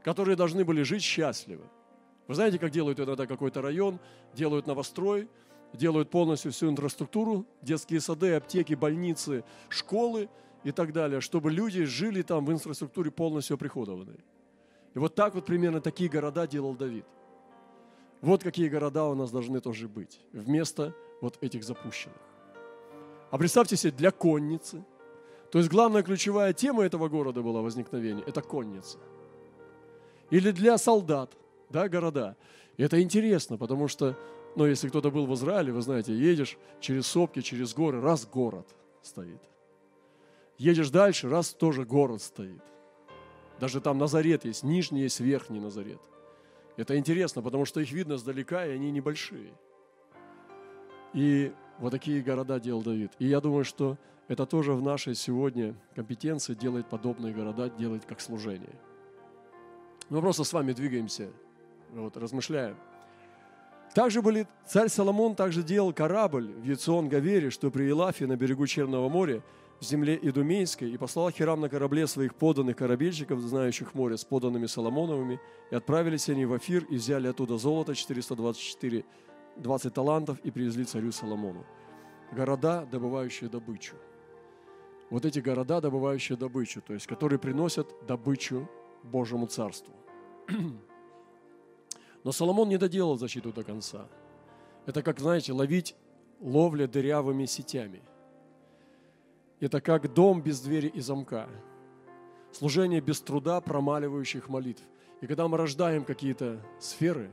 которые 0.02 0.37
должны 0.37 0.64
были 0.64 0.83
жить 0.83 1.02
счастливо. 1.02 1.64
Вы 2.29 2.35
знаете, 2.35 2.59
как 2.59 2.71
делают 2.71 3.00
иногда 3.00 3.26
какой-то 3.26 3.62
район, 3.62 3.99
делают 4.35 4.67
новострой, 4.67 5.29
делают 5.73 6.11
полностью 6.11 6.52
всю 6.52 6.71
инфраструктуру, 6.71 7.47
детские 7.62 8.00
сады, 8.00 8.35
аптеки, 8.35 8.75
больницы, 8.75 9.45
школы 9.69 10.29
и 10.64 10.71
так 10.71 10.93
далее, 10.93 11.21
чтобы 11.21 11.50
люди 11.50 11.85
жили 11.85 12.23
там 12.23 12.45
в 12.45 12.52
инфраструктуре 12.52 13.11
полностью 13.11 13.55
оприходованной. 13.55 14.21
И 14.95 14.99
вот 14.99 15.14
так 15.14 15.35
вот 15.35 15.47
примерно 15.47 15.81
такие 15.81 16.11
города 16.11 16.47
делал 16.47 16.75
Давид. 16.75 17.07
Вот 18.21 18.43
какие 18.43 18.69
города 18.69 19.07
у 19.07 19.14
нас 19.14 19.31
должны 19.31 19.61
тоже 19.61 19.88
быть, 19.88 20.21
вместо 20.33 20.95
вот 21.21 21.38
этих 21.41 21.64
запущенных. 21.64 22.17
А 23.31 23.38
представьте 23.38 23.76
себе, 23.76 23.93
для 23.93 24.11
конницы. 24.11 24.85
То 25.50 25.59
есть 25.59 25.71
главная 25.71 26.02
ключевая 26.02 26.52
тема 26.52 26.85
этого 26.85 27.09
города 27.09 27.43
была 27.43 27.62
возникновение– 27.62 28.25
это 28.26 28.43
конница. 28.43 28.99
Или 30.31 30.50
для 30.50 30.79
солдат, 30.79 31.37
да, 31.73 31.88
города. 31.88 32.37
И 32.76 32.83
это 32.83 33.02
интересно, 33.02 33.59
потому 33.59 33.88
что, 33.88 34.17
ну, 34.55 34.67
если 34.67 34.88
кто-то 34.88 35.11
был 35.11 35.26
в 35.26 35.35
Израиле, 35.35 35.73
вы 35.73 35.83
знаете, 35.83 36.14
едешь 36.14 36.57
через 36.81 37.07
сопки, 37.07 37.41
через 37.41 37.75
горы, 37.75 38.00
раз 38.00 38.26
город 38.26 38.69
стоит. 39.02 39.41
Едешь 40.59 40.91
дальше, 40.91 41.29
раз 41.29 41.50
тоже 41.50 41.85
город 41.85 42.23
стоит. 42.23 42.62
Даже 43.59 43.81
там 43.81 43.99
Назарет 43.99 44.45
есть, 44.45 44.62
нижний 44.62 45.02
есть, 45.02 45.21
верхний 45.21 45.61
Назарет. 45.61 46.00
Это 46.76 46.97
интересно, 46.97 47.43
потому 47.43 47.64
что 47.64 47.81
их 47.81 47.93
видно 47.93 48.17
сдалека, 48.17 48.67
и 48.67 48.71
они 48.71 48.91
небольшие. 48.91 49.52
И 51.12 51.52
вот 51.79 51.91
такие 51.91 52.23
города 52.23 52.59
делал 52.59 52.83
Давид. 52.83 53.12
И 53.19 53.26
я 53.26 53.41
думаю, 53.41 53.64
что 53.64 53.99
это 54.29 54.47
тоже 54.47 54.73
в 54.73 54.83
нашей 54.83 55.14
сегодня 55.14 55.75
компетенции 55.95 56.55
делает 56.55 56.88
подобные 56.88 57.35
города, 57.35 57.69
делает 57.69 58.05
как 58.05 58.21
служение. 58.21 58.79
Мы 60.09 60.21
просто 60.21 60.45
с 60.45 60.52
вами 60.52 60.73
двигаемся, 60.73 61.31
вот, 61.93 62.17
размышляем. 62.17 62.77
Также 63.95 64.23
были, 64.23 64.49
царь 64.67 64.89
Соломон 64.89 65.35
также 65.35 65.63
делал 65.63 65.93
корабль 65.93 66.47
в 66.47 66.65
Яцион-Гавере, 66.65 67.51
что 67.51 67.71
при 67.71 67.85
Елафе 67.85 68.27
на 68.27 68.37
берегу 68.37 68.67
Черного 68.67 69.09
моря, 69.09 69.43
в 69.81 69.85
земле 69.85 70.19
Идумейской 70.23 70.91
и 70.93 70.97
послал 70.97 71.31
Хирам 71.31 71.61
на 71.61 71.69
корабле 71.69 72.07
своих 72.07 72.37
поданных 72.37 72.77
корабельщиков, 72.77 73.41
знающих 73.41 73.95
море, 73.95 74.17
с 74.17 74.25
поданными 74.25 74.67
Соломоновыми, 74.67 75.41
и 75.71 75.75
отправились 75.75 76.29
они 76.29 76.47
в 76.47 76.53
Афир 76.53 76.85
и 76.85 76.97
взяли 76.97 77.27
оттуда 77.27 77.59
золото 77.59 77.95
424 77.95 79.05
20 79.57 79.93
талантов 79.93 80.39
и 80.45 80.51
привезли 80.51 80.85
царю 80.85 81.13
Соломону. 81.13 81.67
Города, 82.31 82.87
добывающие 82.91 83.51
добычу. 83.51 83.97
Вот 85.11 85.27
эти 85.27 85.41
города, 85.41 85.81
добывающие 85.81 86.39
добычу, 86.39 86.81
то 86.81 86.95
есть 86.95 87.07
которые 87.07 87.39
приносят 87.39 87.89
добычу 88.07 88.69
Божьему 89.03 89.47
Царству. 89.47 89.93
Но 92.25 92.33
Соломон 92.33 92.69
не 92.69 92.79
доделал 92.79 93.19
защиту 93.19 93.52
до 93.52 93.64
конца. 93.64 94.07
Это 94.87 95.02
как, 95.02 95.21
знаете, 95.21 95.52
ловить 95.52 95.95
ловля 96.41 96.87
дырявыми 96.87 97.47
сетями– 97.47 98.02
это 99.62 99.81
как 99.81 100.12
дом 100.12 100.43
без 100.43 100.61
двери 100.61 100.88
и 100.88 101.00
замка. 101.00 101.49
Служение 102.50 103.00
без 103.00 103.21
труда 103.21 103.61
промаливающих 103.61 104.49
молитв. 104.49 104.83
И 105.21 105.29
когда 105.29 105.47
мы 105.47 105.57
рождаем 105.57 106.05
какие-то 106.05 106.61
сферы 106.81 107.31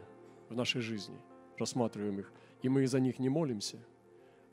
в 0.48 0.56
нашей 0.56 0.82
жизни, 0.82 1.18
рассматриваем 1.58 2.20
их, 2.20 2.32
и 2.62 2.70
мы 2.70 2.84
из-за 2.84 3.00
них 3.00 3.18
не 3.18 3.30
молимся, 3.30 3.78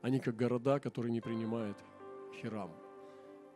они 0.01 0.19
как 0.19 0.35
города, 0.35 0.79
которые 0.79 1.11
не 1.11 1.21
принимают 1.21 1.77
хирам, 2.41 2.71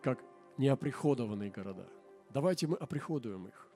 как 0.03 0.19
неоприходованные 0.59 1.49
города. 1.49 1.87
Давайте 2.29 2.67
мы 2.67 2.77
оприходуем 2.77 3.47
их. 3.47 3.67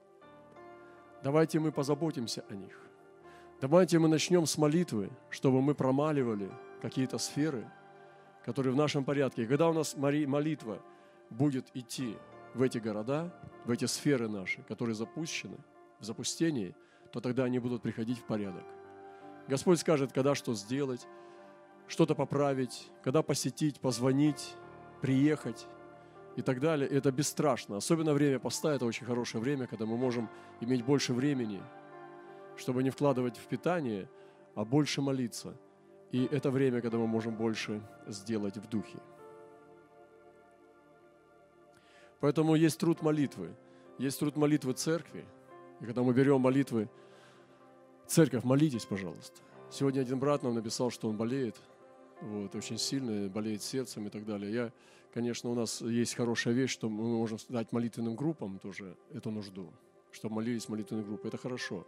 Давайте 1.23 1.59
мы 1.59 1.71
позаботимся 1.71 2.45
о 2.49 2.53
них. 2.53 2.79
Давайте 3.61 3.99
мы 3.99 4.07
начнем 4.07 4.45
с 4.45 4.57
молитвы, 4.57 5.09
чтобы 5.29 5.61
мы 5.61 5.75
промаливали 5.75 6.49
какие-то 6.81 7.17
сферы– 7.17 7.65
которые 8.45 8.73
в 8.73 8.77
нашем 8.77 9.03
порядке. 9.03 9.43
И 9.43 9.47
когда 9.47 9.67
у 9.67 9.73
нас 9.73 9.95
молитва 9.97 10.79
будет 11.31 11.65
идти 11.73 12.15
в 12.53 12.61
эти 12.61 12.77
города, 12.77 13.33
в 13.65 13.71
эти 13.71 13.85
сферы 13.85 14.29
наши, 14.29 14.61
которые 14.67 14.93
запущены, 14.93 15.57
в 15.99 16.05
запустении, 16.05 16.75
то 17.11 17.19
тогда 17.19 17.45
они 17.45 17.57
будут 17.57 17.81
приходить 17.81 18.19
в 18.19 18.23
порядок. 18.25 18.63
Господь 19.47 19.79
скажет, 19.79 20.13
когда 20.13 20.35
что 20.35 20.53
сделать, 20.53 21.07
что-то 21.87 22.13
поправить, 22.13 22.87
когда 23.03 23.23
посетить, 23.23 23.79
позвонить, 23.79 24.53
приехать 25.01 25.65
и 26.35 26.43
так 26.43 26.59
далее. 26.59 26.87
И 26.87 26.93
это 26.93 27.11
бесстрашно. 27.11 27.77
Особенно 27.77 28.13
время 28.13 28.37
поста– 28.37 28.73
это 28.75 28.85
очень 28.85 29.07
хорошее 29.07 29.43
время, 29.43 29.65
когда 29.65 29.87
мы 29.87 29.97
можем 29.97 30.29
иметь 30.61 30.85
больше 30.85 31.13
времени, 31.13 31.63
чтобы 32.57 32.83
не 32.83 32.89
вкладывать 32.89 33.37
в 33.37 33.45
питание, 33.47 34.09
а 34.55 34.65
больше 34.65 35.01
молиться– 35.01 35.55
и 36.15 36.29
это 36.31 36.49
время, 36.49 36.81
когда 36.81 36.97
мы 36.97 37.07
можем 37.07 37.35
больше 37.35 37.81
сделать 38.07 38.55
в 38.55 38.69
духе. 38.69 38.99
Поэтому 42.21 42.55
есть 42.55 42.79
труд 42.79 43.01
молитвы. 43.01 43.53
Есть 43.97 44.19
труд 44.19 44.37
молитвы 44.37 44.71
церкви. 44.71 45.25
И 45.81 45.85
когда 45.85 46.03
мы 46.03 46.13
берем 46.13 46.39
молитвы, 46.39 46.89
церковь, 48.07 48.45
молитесь, 48.45 48.85
пожалуйста. 48.85 49.41
Сегодня 49.69 49.99
один 49.99 50.17
брат 50.17 50.41
нам 50.41 50.53
написал, 50.53 50.89
что 50.89 51.09
он 51.09 51.17
болеет, 51.17 51.57
вот, 52.21 52.55
очень 52.55 52.77
сильно, 52.77 53.27
болеет 53.29 53.61
сердцем 53.61 54.07
и 54.07 54.09
так 54.09 54.25
далее. 54.25 54.53
Я, 54.53 54.71
конечно, 55.13 55.49
у 55.49 55.53
нас 55.53 55.81
есть 55.81 56.15
хорошая 56.15 56.53
вещь, 56.53 56.71
что 56.71 56.87
мы 56.87 57.17
можем 57.17 57.39
дать 57.49 57.73
молитвенным 57.73 58.15
группам 58.15 58.59
тоже 58.59 58.95
эту 59.11 59.31
нужду, 59.31 59.73
чтобы 60.13 60.35
молились 60.35 60.69
молитвенные 60.69 61.03
группы. 61.03 61.27
Это 61.27 61.37
хорошо. 61.37 61.85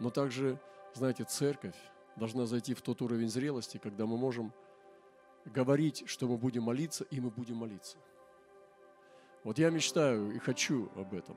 Но 0.00 0.10
также, 0.10 0.58
знаете, 0.94 1.24
церковь, 1.24 1.76
должна 2.16 2.46
зайти 2.46 2.74
в 2.74 2.82
тот 2.82 3.02
уровень 3.02 3.28
зрелости, 3.28 3.78
когда 3.78 4.06
мы 4.06 4.16
можем 4.16 4.52
говорить, 5.44 6.04
что 6.06 6.26
мы 6.26 6.36
будем 6.36 6.64
молиться, 6.64 7.04
и 7.10 7.20
мы 7.20 7.30
будем 7.30 7.56
молиться. 7.56 7.98
Вот 9.42 9.58
я 9.58 9.70
мечтаю 9.70 10.32
и 10.34 10.38
хочу 10.38 10.90
об 10.96 11.12
этом, 11.14 11.36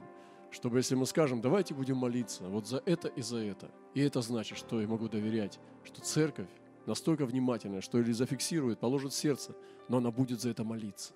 чтобы 0.52 0.78
если 0.78 0.96
мы 0.96 1.06
скажем, 1.06 1.42
давайте 1.42 1.74
будем 1.74 1.98
молиться 1.98 2.44
вот 2.48 2.68
за 2.68 2.82
это 2.86 3.10
и 3.10 3.22
за 3.22 3.38
это, 3.38 3.70
и 3.94 4.02
это 4.02 4.22
значит, 4.22 4.58
что 4.58 4.80
я 4.80 4.88
могу 4.88 5.10
доверять, 5.10 5.60
что 5.84 6.02
церковь 6.02 6.50
настолько 6.86 7.26
внимательная, 7.26 7.82
что 7.82 8.00
или 8.00 8.14
зафиксирует, 8.14 8.80
положит 8.80 9.14
сердце, 9.14 9.56
но 9.90 9.98
она 9.98 10.10
будет 10.10 10.40
за 10.40 10.50
это 10.50 10.64
молиться. 10.64 11.14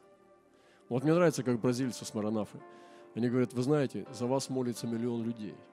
Вот 0.89 1.03
мне 1.03 1.13
нравится, 1.13 1.43
как 1.43 1.61
бразильцы 1.61 2.03
с 2.03 2.13
Маранафы. 2.13 2.59
Они 3.15 3.29
говорят, 3.29 3.53
вы 3.53 3.61
знаете, 3.63 4.05
за 4.11 4.27
вас 4.27 4.49
молится 4.49 4.85
миллион 4.85 5.23
людей– 5.23 5.55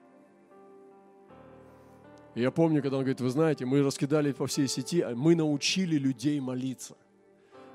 и 2.39 2.41
я 2.41 2.51
помню, 2.51 2.81
когда 2.81 2.95
он 2.97 3.03
говорит, 3.03 3.19
вы 3.19 3.29
знаете, 3.29 3.65
мы 3.65 3.83
раскидали 3.83 4.31
по 4.31 4.47
всей 4.47 4.69
сети, 4.69 5.01
а 5.01 5.13
мы 5.13 5.35
научили 5.35 5.97
людей 5.97 6.39
молиться. 6.39 6.95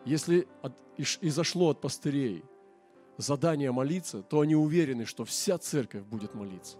Если 0.06 0.48
от, 0.62 0.72
и 0.96 1.28
зашло 1.28 1.68
от 1.68 1.82
пастырей 1.82 2.42
задание 3.18 3.72
молиться, 3.72 4.22
то 4.22 4.40
они 4.40 4.56
уверены, 4.56 5.04
что 5.04 5.26
вся 5.26 5.58
церковь 5.58 6.04
будет 6.04 6.34
молиться. 6.34 6.78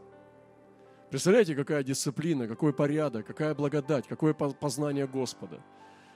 Представляете, 1.11 1.55
какая 1.55 1.83
дисциплина, 1.83 2.49
какой 2.49 2.73
порядок, 2.73 3.27
какая 3.27 3.55
благодать, 3.55 4.07
какое 4.09 4.33
познание 4.33 5.07
Господа. 5.07 5.63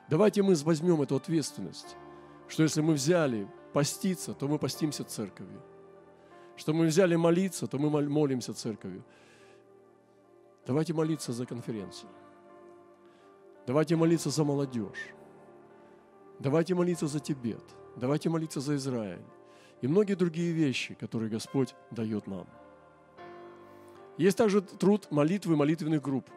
Давайте 0.08 0.42
мы 0.42 0.54
возьмем 0.54 1.02
эту 1.02 1.16
ответственность, 1.16 1.96
что 2.48 2.62
если 2.62 2.80
мы 2.80 2.94
взяли 2.94 3.46
поститься, 3.74 4.32
то 4.32 4.48
мы 4.48 4.58
постимся 4.58 5.04
церковью. 5.04 5.62
Что 6.56 6.72
мы 6.72 6.86
взяли 6.86 7.14
молиться, 7.14 7.66
то 7.66 7.78
мы 7.78 7.90
молимся 8.08 8.54
церковью. 8.54 9.04
Давайте 10.68 10.92
молиться 10.92 11.32
за 11.32 11.46
конференцию. 11.46 12.10
Давайте 13.66 13.96
молиться 13.96 14.28
за 14.28 14.44
молодежь. 14.44 15.14
Давайте 16.38 16.74
молиться 16.74 17.06
за 17.06 17.20
Тибет. 17.20 17.64
Давайте 17.96 18.28
молиться 18.28 18.60
за 18.60 18.76
Израиль. 18.76 19.24
И 19.80 19.88
многие 19.88 20.14
другие 20.14 20.52
вещи, 20.52 20.92
которые 20.92 21.30
Господь 21.30 21.74
дает 21.90 22.26
нам. 22.26 22.46
Есть 24.18 24.36
также 24.36 24.60
труд 24.60 25.10
молитвы 25.10 25.56
молитвенных 25.56 26.02
групп. 26.02 26.28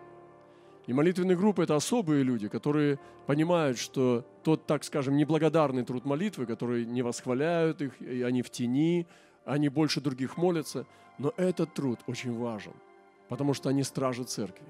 И 0.88 0.94
молитвенные 0.94 1.36
группы– 1.36 1.64
это 1.64 1.76
особые 1.76 2.24
люди, 2.24 2.48
которые 2.48 3.00
понимают, 3.28 3.78
что 3.78 4.26
тот, 4.44 4.66
так 4.66 4.86
скажем, 4.86 5.18
неблагодарный 5.18 5.84
труд 5.84 6.06
молитвы, 6.06 6.46
которые 6.46 6.86
не 6.86 7.02
восхваляют 7.02 7.82
их, 7.82 8.02
и 8.02 8.22
они 8.22 8.44
в 8.44 8.50
тени, 8.50 9.08
они 9.44 9.68
больше 9.68 10.00
других 10.00 10.38
молятся, 10.38 10.86
но 11.18 11.34
этот 11.36 11.74
труд 11.74 12.00
очень 12.08 12.34
важен– 12.34 12.74
потому 13.32 13.54
что 13.54 13.70
они 13.70 13.84
стражи 13.84 14.26
церкви. 14.26 14.66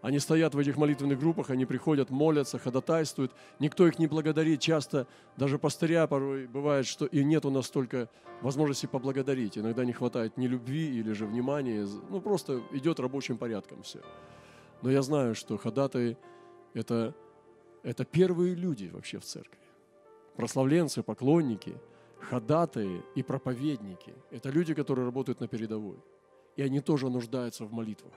Они 0.00 0.20
стоят 0.20 0.54
в 0.54 0.58
этих 0.58 0.76
молитвенных 0.76 1.18
группах, 1.18 1.50
они 1.50 1.66
приходят, 1.66 2.08
молятся, 2.08 2.56
ходатайствуют. 2.56 3.32
Никто 3.58 3.84
их 3.84 3.98
не 3.98 4.06
благодарит. 4.06 4.60
Часто 4.60 5.08
даже 5.36 5.58
пастыря 5.58 6.06
порой 6.06 6.46
бывает, 6.46 6.86
что 6.86 7.04
и 7.06 7.24
нет 7.24 7.44
у 7.44 7.50
нас 7.50 7.66
столько 7.66 8.08
возможности 8.42 8.86
поблагодарить. 8.86 9.58
Иногда 9.58 9.84
не 9.84 9.92
хватает 9.92 10.36
ни 10.36 10.46
любви 10.46 11.00
или 11.00 11.10
же 11.12 11.26
внимания. 11.26 11.84
Ну, 12.10 12.20
просто 12.20 12.62
идет 12.70 13.00
рабочим 13.00 13.38
порядком 13.38 13.82
все. 13.82 13.98
Но 14.82 14.90
я 14.90 15.02
знаю, 15.02 15.34
что 15.34 15.56
ходатаи– 15.56 16.16
это, 16.74 17.12
это 17.82 18.04
первые 18.04 18.54
люди 18.54 18.88
вообще 18.92 19.18
в 19.18 19.24
церкви. 19.24 19.58
Прославленцы, 20.36 21.02
поклонники, 21.02 21.74
ходатаи 22.20 23.02
и 23.16 23.24
проповедники– 23.24 24.14
это 24.30 24.48
люди, 24.50 24.74
которые 24.74 25.06
работают 25.06 25.40
на 25.40 25.48
передовой. 25.48 25.98
И 26.56 26.62
они 26.62 26.80
тоже 26.80 27.08
нуждаются 27.08 27.64
в 27.64 27.72
молитвах. 27.72 28.12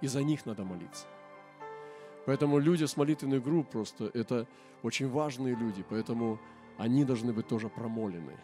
И 0.00 0.06
за 0.06 0.22
них 0.22 0.46
надо 0.46 0.64
молиться. 0.64 1.06
Поэтому 2.26 2.58
люди 2.58 2.84
с 2.84 2.96
молитвенных 2.96 3.42
групп 3.42 3.70
просто– 3.70 4.10
это 4.14 4.46
очень 4.82 5.08
важные 5.08 5.54
люди, 5.54 5.84
поэтому 5.88 6.40
они 6.76 7.04
должны 7.04 7.32
быть 7.32 7.46
тоже 7.46 7.68
промолены. 7.68 8.36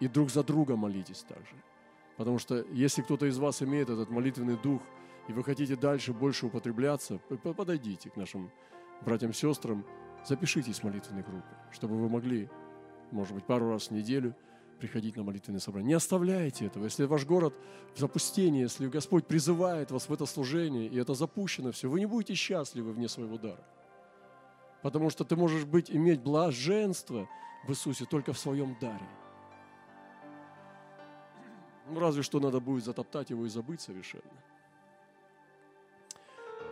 И 0.00 0.08
друг 0.08 0.30
за 0.30 0.42
друга 0.42 0.76
молитесь 0.76 1.22
также. 1.22 1.54
Потому 2.16 2.38
что 2.38 2.64
если 2.72 3.02
кто-то 3.02 3.26
из 3.26 3.38
вас 3.38 3.62
имеет 3.62 3.90
этот 3.90 4.10
молитвенный 4.10 4.56
дух, 4.56 4.82
и 5.28 5.32
вы 5.32 5.44
хотите 5.44 5.76
дальше 5.76 6.12
больше 6.12 6.46
употребляться, 6.46 7.18
подойдите 7.56 8.10
к 8.10 8.16
нашим 8.16 8.50
братьям 9.02 9.32
сестрам, 9.32 9.84
запишитесь 10.24 10.80
в 10.80 10.84
молитвенной 10.84 11.22
группы, 11.22 11.56
чтобы 11.70 11.96
вы 11.96 12.08
могли, 12.08 12.50
может 13.12 13.34
быть, 13.34 13.44
пару 13.44 13.70
раз 13.70 13.88
в 13.88 13.90
неделю 13.92 14.34
приходить 14.82 15.16
на 15.16 15.22
молитвенное 15.22 15.60
собрание. 15.60 15.90
Не 15.90 15.94
оставляйте 15.94 16.66
этого. 16.66 16.84
Если 16.84 17.04
ваш 17.04 17.24
город 17.24 17.54
в 17.94 18.00
запустении, 18.00 18.62
если 18.62 18.88
Господь 18.88 19.26
призывает 19.26 19.92
вас 19.92 20.08
в 20.08 20.12
это 20.12 20.26
служение, 20.26 20.88
и 20.88 20.98
это 20.98 21.14
запущено 21.14 21.70
все, 21.70 21.88
вы 21.88 22.00
не 22.00 22.06
будете 22.06 22.34
счастливы 22.34 22.92
вне 22.92 23.08
своего 23.08 23.38
дара. 23.38 23.64
Потому 24.82 25.08
что 25.10 25.24
ты 25.24 25.36
можешь 25.36 25.64
быть, 25.66 25.88
иметь 25.88 26.20
блаженство 26.20 27.28
в 27.64 27.70
Иисусе 27.70 28.06
только 28.06 28.32
в 28.32 28.38
своем 28.38 28.76
даре. 28.80 29.08
Ну, 31.88 32.00
разве 32.00 32.22
что 32.22 32.40
надо 32.40 32.58
будет 32.58 32.84
затоптать 32.84 33.30
его 33.30 33.46
и 33.46 33.48
забыть 33.48 33.80
совершенно. 33.80 34.34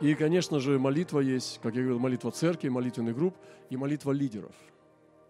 И, 0.01 0.17
конечно 0.17 0.59
же, 0.59 0.81
молитва 0.81 1.21
есть, 1.21 1.61
как 1.63 1.77
я 1.77 1.83
говорил, 1.83 2.01
молитва 2.01 2.33
церкви, 2.33 2.71
молитвенных 2.71 3.15
групп 3.15 3.37
и 3.71 3.77
молитва 3.77 4.11
лидеров. 4.11 4.57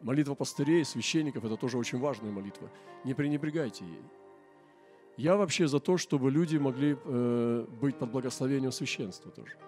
Молитва 0.01 0.35
пастырей, 0.35 0.85
священников– 0.85 1.45
это 1.45 1.57
тоже 1.57 1.77
очень 1.79 1.99
важная 1.99 2.31
молитва. 2.31 2.71
Не 3.05 3.15
пренебрегайте 3.15 3.85
ей. 3.85 4.03
Я 5.17 5.37
вообще 5.37 5.69
за 5.69 5.81
то, 5.81 5.99
чтобы 5.99 6.31
люди 6.31 6.57
могли 6.57 6.97
э, 7.05 7.67
быть 7.81 7.99
под 7.99 8.11
благословением 8.11 8.73
священства 8.73 9.31
тоже. 9.31 9.59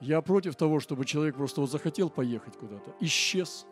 Я 0.00 0.20
против 0.20 0.56
того, 0.56 0.80
чтобы 0.80 1.04
человек 1.04 1.36
просто 1.36 1.60
вот 1.60 1.70
захотел 1.70 2.10
поехать 2.10 2.56
куда-то, 2.56 2.94
исчез, 3.00 3.66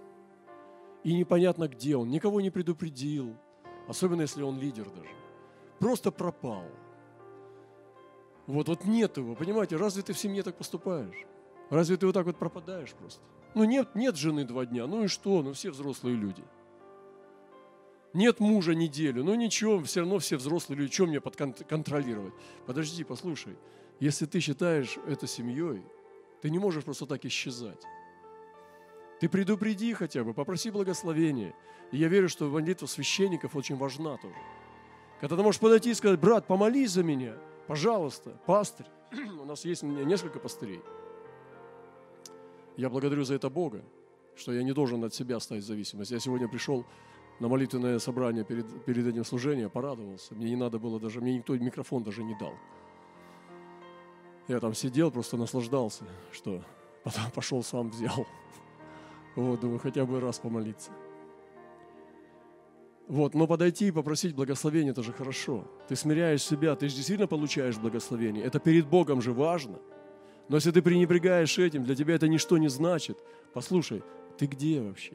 и 1.03 1.13
непонятно 1.15 1.69
где 1.69 1.97
он, 1.97 2.09
никого 2.09 2.41
не 2.41 2.51
предупредил, 2.51 3.37
особенно 3.89 4.23
если 4.23 4.43
он 4.43 4.59
лидер 4.61 4.89
даже. 4.91 5.15
Просто 5.81 6.13
пропал. 6.13 6.65
Вот, 8.47 8.69
вот 8.69 8.85
нет 8.85 9.17
его, 9.17 9.35
понимаете, 9.35 9.77
разве 9.77 10.03
ты 10.03 10.13
в 10.13 10.19
семье 10.19 10.43
так 10.43 10.57
поступаешь? 10.57 11.27
Разве 11.71 11.97
ты 11.97 12.07
вот 12.07 12.13
так 12.13 12.27
вот 12.27 12.39
пропадаешь 12.39 12.93
просто? 12.93 13.23
Ну 13.55 13.65
нет, 13.65 13.95
нет 13.95 14.17
жены 14.17 14.45
два 14.45 14.67
дня, 14.67 14.87
ну 14.87 15.05
и 15.05 15.09
что, 15.09 15.43
ну 15.43 15.53
все 15.53 15.71
взрослые 15.71 16.17
люди. 16.17 16.43
Нет 18.13 18.39
мужа 18.41 18.75
неделю, 18.75 19.25
ну 19.25 19.35
ничего, 19.35 19.83
все 19.83 20.01
равно 20.01 20.19
все 20.19 20.37
взрослые 20.37 20.79
люди, 20.79 20.93
что 20.93 21.07
мне 21.07 21.21
подконтролировать? 21.21 22.35
Подожди, 22.67 23.03
послушай, 23.05 23.57
если 24.01 24.27
ты 24.27 24.41
считаешь 24.41 24.99
это 25.07 25.27
семьей, 25.27 25.83
ты 26.43 26.51
не 26.51 26.59
можешь 26.59 26.85
просто 26.85 27.07
так 27.07 27.25
исчезать. 27.25 27.83
Ты 29.21 29.29
предупреди 29.29 29.95
хотя 29.95 30.25
бы, 30.25 30.35
попроси 30.35 30.71
благословения. 30.71 31.55
И 31.93 31.97
я 31.97 32.09
верю, 32.09 32.29
что 32.29 32.47
молитва 32.47 32.87
священников 32.87 33.57
очень 33.57 33.77
важна 33.77 34.17
тоже. 34.17 34.35
Когда 35.21 35.37
ты 35.37 35.43
можешь 35.43 35.61
подойти 35.61 35.91
и 35.91 35.95
сказать, 35.95 36.21
брат, 36.21 36.47
помолись 36.47 36.91
за 36.91 37.03
меня, 37.03 37.35
пожалуйста, 37.67 38.39
пастырь. 38.47 38.87
У 39.41 39.45
нас 39.45 39.65
есть 39.65 39.83
несколько 39.83 40.39
пастырей. 40.39 40.83
Я 42.77 42.91
благодарю 42.91 43.25
за 43.25 43.35
это 43.35 43.51
Бога, 43.51 43.83
что 44.37 44.53
я 44.53 44.63
не 44.63 44.73
должен 44.73 45.03
от 45.05 45.15
себя 45.15 45.39
ставить 45.41 45.65
зависимость. 45.65 46.11
Я 46.11 46.19
сегодня 46.19 46.49
пришел 46.49 46.85
на 47.41 47.49
молитвенное 47.49 47.99
собрание 47.99 48.45
перед, 48.45 48.85
перед 48.85 49.07
этим 49.07 49.25
служением, 49.25 49.71
порадовался. 49.71 50.35
Мне 50.35 50.51
не 50.51 50.57
надо 50.57 50.79
было 50.79 50.99
даже, 51.01 51.21
мне 51.21 51.37
никто 51.37 51.57
микрофон 51.57 52.03
даже 52.03 52.23
не 52.23 52.37
дал. 52.39 52.55
Я 54.49 54.61
там 54.61 54.75
сидел, 54.75 55.11
просто 55.11 55.37
наслаждался, 55.37 56.05
что 56.33 56.63
потом 57.03 57.31
пошел 57.35 57.63
сам 57.63 57.91
взял. 57.91 58.27
Вот, 59.37 59.61
думаю, 59.61 59.79
хотя 59.79 60.05
бы 60.05 60.21
раз 60.21 60.39
помолиться. 60.39 60.91
Вот, 63.07 63.35
но 63.35 63.47
подойти 63.47 63.89
и 63.89 63.91
попросить 63.91 64.35
благословения, 64.35 64.93
это 64.93 65.03
же 65.03 65.13
хорошо. 65.13 65.65
Ты 65.89 65.97
смиряешь 65.97 66.43
себя, 66.43 66.75
ты 66.75 66.89
же 66.89 66.97
действительно 66.97 67.27
получаешь 67.27 67.77
благословение. 67.77 68.45
Это 68.45 68.59
перед 68.59 68.87
Богом 68.87 69.21
же 69.21 69.33
важно. 69.33 69.79
Но 70.49 70.57
если 70.57 70.71
ты 70.71 70.83
пренебрегаешь 70.83 71.59
этим, 71.59 71.85
для 71.85 71.95
тебя 71.95 72.15
это 72.15 72.29
ничто 72.29 72.59
не 72.59 72.69
значит. 72.69 73.19
Послушай, 73.53 74.03
ты 74.37 74.47
где 74.47 74.81
вообще? 74.81 75.15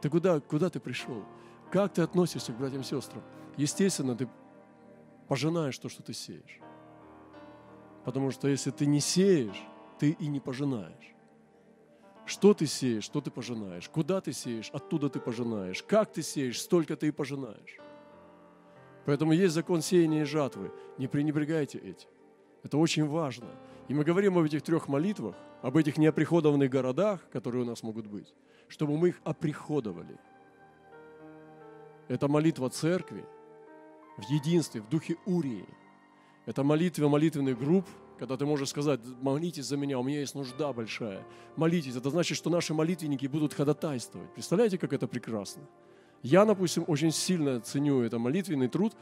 Ты 0.00 0.10
куда, 0.10 0.40
куда 0.40 0.70
ты 0.70 0.80
пришел? 0.80 1.24
Как 1.70 1.92
ты 1.94 2.02
относишься 2.02 2.52
к 2.52 2.58
братьям 2.58 2.82
и 2.82 2.84
сестрам? 2.84 3.22
Естественно, 3.56 4.16
ты 4.16 4.28
пожинаешь 5.28 5.78
то, 5.78 5.88
что 5.88 6.02
ты 6.02 6.12
сеешь. 6.12 6.60
Потому 8.04 8.30
что 8.30 8.48
если 8.48 8.70
ты 8.70 8.86
не 8.86 9.00
сеешь, 9.00 9.62
ты 9.98 10.10
и 10.10 10.26
не 10.26 10.40
пожинаешь. 10.40 11.14
Что 12.26 12.54
ты 12.54 12.66
сеешь, 12.66 13.04
что 13.04 13.20
ты 13.20 13.30
пожинаешь. 13.30 13.88
Куда 13.88 14.20
ты 14.20 14.32
сеешь, 14.32 14.70
оттуда 14.72 15.08
ты 15.08 15.20
пожинаешь. 15.20 15.82
Как 15.82 16.12
ты 16.12 16.22
сеешь, 16.22 16.60
столько 16.60 16.96
ты 16.96 17.08
и 17.08 17.12
пожинаешь. 17.12 17.78
Поэтому 19.04 19.32
есть 19.32 19.54
закон 19.54 19.82
сеяния 19.82 20.22
и 20.22 20.24
жатвы. 20.24 20.72
Не 20.98 21.06
пренебрегайте 21.06 21.78
этим. 21.78 22.08
Это 22.62 22.78
очень 22.78 23.06
важно. 23.06 23.48
И 23.88 23.94
мы 23.94 24.04
говорим 24.04 24.38
об 24.38 24.44
этих 24.44 24.62
трех 24.62 24.88
молитвах, 24.88 25.34
об 25.62 25.76
этих 25.76 25.98
неоприходованных 25.98 26.70
городах, 26.70 27.20
которые 27.30 27.62
у 27.62 27.66
нас 27.66 27.82
могут 27.82 28.06
быть, 28.06 28.34
чтобы 28.68 28.96
мы 28.96 29.08
их 29.08 29.20
оприходовали. 29.24 30.18
Это 32.08 32.28
молитва 32.28 32.70
церкви 32.70 33.24
в 34.16 34.30
единстве, 34.30 34.80
в 34.80 34.88
духе 34.88 35.16
Урии. 35.26 35.66
Это 36.46 36.62
молитва 36.62 37.08
молитвенных 37.08 37.58
групп, 37.58 37.86
когда 38.18 38.36
ты 38.36 38.46
можешь 38.46 38.68
сказать, 38.68 39.00
молитесь 39.20 39.66
за 39.66 39.76
меня, 39.76 39.98
у 39.98 40.02
меня 40.02 40.20
есть 40.20 40.34
нужда 40.34 40.72
большая. 40.72 41.26
Молитесь, 41.56 41.96
это 41.96 42.10
значит, 42.10 42.36
что 42.36 42.50
наши 42.50 42.72
молитвенники 42.72 43.26
будут 43.26 43.54
ходатайствовать. 43.54 44.32
Представляете, 44.34 44.78
как 44.78 44.92
это 44.92 45.06
прекрасно? 45.06 45.62
Я, 46.22 46.44
допустим, 46.44 46.84
очень 46.86 47.10
сильно 47.10 47.60
ценю 47.60 48.02
это 48.02 48.18
молитвенный 48.18 48.68
труд. 48.68 48.94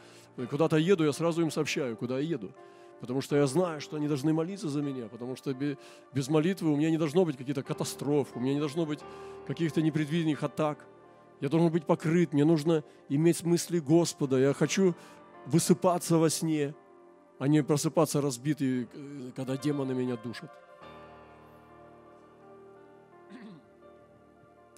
Куда-то 0.50 0.76
еду, 0.76 1.04
я 1.04 1.12
сразу 1.12 1.42
им 1.42 1.50
сообщаю, 1.50 1.96
куда 1.96 2.18
я 2.18 2.26
еду. 2.26 2.52
Потому 3.02 3.20
что 3.20 3.34
я 3.34 3.48
знаю, 3.48 3.80
что 3.80 3.96
они 3.96 4.06
должны 4.06 4.32
молиться 4.32 4.68
за 4.68 4.80
меня, 4.80 5.08
потому 5.08 5.34
что 5.34 5.52
без 5.52 6.28
молитвы 6.28 6.72
у 6.72 6.76
меня 6.76 6.88
не 6.88 6.98
должно 6.98 7.24
быть 7.24 7.36
каких-то 7.36 7.64
катастроф, 7.64 8.28
у 8.36 8.38
меня 8.38 8.54
не 8.54 8.60
должно 8.60 8.86
быть 8.86 9.00
каких-то 9.44 9.82
непредвиденных 9.82 10.40
атак. 10.44 10.86
Я 11.40 11.48
должен 11.48 11.72
быть 11.72 11.84
покрыт, 11.84 12.32
мне 12.32 12.44
нужно 12.44 12.84
иметь 13.08 13.42
мысли 13.42 13.80
Господа, 13.80 14.38
я 14.38 14.52
хочу 14.54 14.94
высыпаться 15.46 16.16
во 16.16 16.30
сне, 16.30 16.76
а 17.40 17.48
не 17.48 17.64
просыпаться 17.64 18.20
разбитый, 18.20 18.84
э, 18.84 19.32
когда 19.34 19.56
демоны 19.56 19.94
меня 19.94 20.16
душат. 20.16 20.52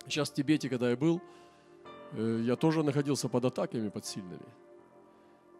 Сейчас 0.06 0.30
в 0.30 0.34
Тибете, 0.34 0.70
когда 0.70 0.88
я 0.88 0.96
был, 0.96 1.20
э, 2.12 2.40
я 2.42 2.56
тоже 2.56 2.82
находился 2.82 3.28
под 3.28 3.44
атаками, 3.44 3.90
под 3.90 4.06
сильными. 4.06 4.63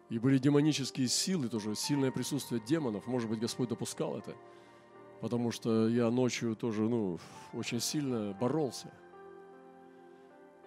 И 0.09 0.19
были 0.19 0.37
демонические 0.37 1.07
силы 1.07 1.49
тоже, 1.49 1.75
сильное 1.75 2.11
присутствие 2.11 2.61
демонов. 2.61 3.07
Может 3.07 3.29
быть, 3.29 3.39
Господь 3.39 3.69
допускал 3.69 4.17
это, 4.17 4.35
потому 5.21 5.51
что 5.51 5.87
я 5.87 6.11
ночью 6.11 6.55
тоже, 6.55 6.83
ну, 6.83 7.19
очень 7.53 7.79
сильно 7.79 8.33
боролся. 8.39 8.91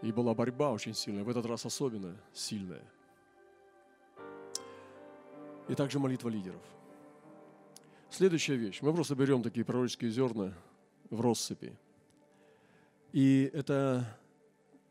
И 0.03 0.13
была 0.13 0.35
борьба 0.35 0.73
очень 0.73 0.95
сильная, 0.95 1.25
в 1.25 1.29
этот 1.29 1.47
раз 1.47 1.65
особенно 1.67 2.17
сильная– 2.33 2.83
и 5.69 5.75
также 5.75 5.99
молитва 5.99 6.29
лидеров. 6.29 6.63
Следующая 8.11 8.57
вещь. 8.57 8.81
Мы 8.81 8.93
просто 8.93 9.15
берем 9.15 9.43
такие 9.43 9.65
пророческие 9.65 10.11
зерна 10.11 10.55
в 11.11 11.21
россыпи. 11.21 11.77
И 13.13 13.51
это, 13.53 14.19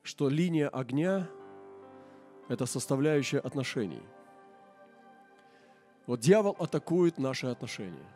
что 0.04 0.30
линия 0.30 0.70
огня– 0.70 1.28
это 2.48 2.66
составляющая 2.66 3.40
отношений. 3.40 4.04
Вот 6.08 6.22
дьявол 6.22 6.56
атакует 6.58 7.18
наши 7.18 7.48
отношения. 7.48 8.08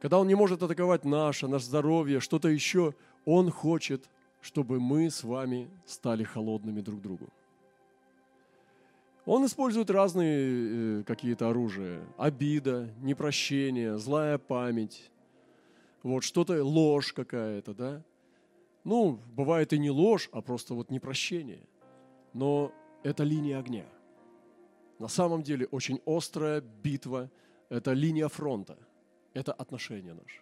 Когда 0.00 0.18
он 0.18 0.26
не 0.26 0.34
может 0.34 0.62
атаковать 0.62 1.04
наше, 1.04 1.46
наше 1.46 1.64
здоровье, 1.64 2.20
что-то 2.20 2.48
еще, 2.48 2.94
он 3.24 3.50
хочет, 3.50 4.10
чтобы 4.42 4.80
мы 4.80 5.08
с 5.08 5.24
вами 5.24 5.70
стали 5.86 6.24
холодными 6.24 6.82
друг 6.82 7.00
другу. 7.00 7.28
Он 9.24 9.46
использует 9.46 9.88
разные 9.88 11.00
э, 11.00 11.02
какие-то 11.04 11.48
оружия. 11.48 12.02
Обида, 12.18 12.90
непрощение, 13.00 13.96
злая 13.96 14.36
память. 14.36 15.10
Вот 16.02 16.24
что-то, 16.24 16.62
ложь 16.62 17.14
какая-то, 17.14 17.72
да. 17.72 18.02
Ну, 18.82 19.18
бывает 19.34 19.72
и 19.72 19.78
не 19.78 19.90
ложь, 19.90 20.28
а 20.32 20.42
просто 20.42 20.74
вот 20.74 20.90
непрощение. 20.90 21.66
Но 22.34 22.70
это 23.02 23.22
линия 23.24 23.58
огня. 23.58 23.86
На 24.98 25.08
самом 25.08 25.42
деле 25.42 25.66
очень 25.66 26.00
острая 26.06 26.60
битва 26.60 27.30
это 27.68 27.92
линия 27.92 28.28
фронта, 28.28 28.78
это 29.32 29.52
отношения 29.52 30.14
наши. 30.14 30.40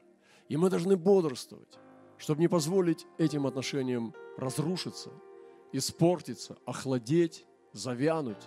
И 0.48 0.56
мы 0.56 0.68
должны 0.68 0.96
бодрствовать, 0.96 1.78
чтобы 2.18 2.40
не 2.40 2.48
позволить 2.48 3.06
этим 3.18 3.46
отношениям 3.46 4.14
разрушиться, 4.36 5.10
испортиться, 5.72 6.58
охладеть, 6.66 7.46
завянуть. 7.72 8.44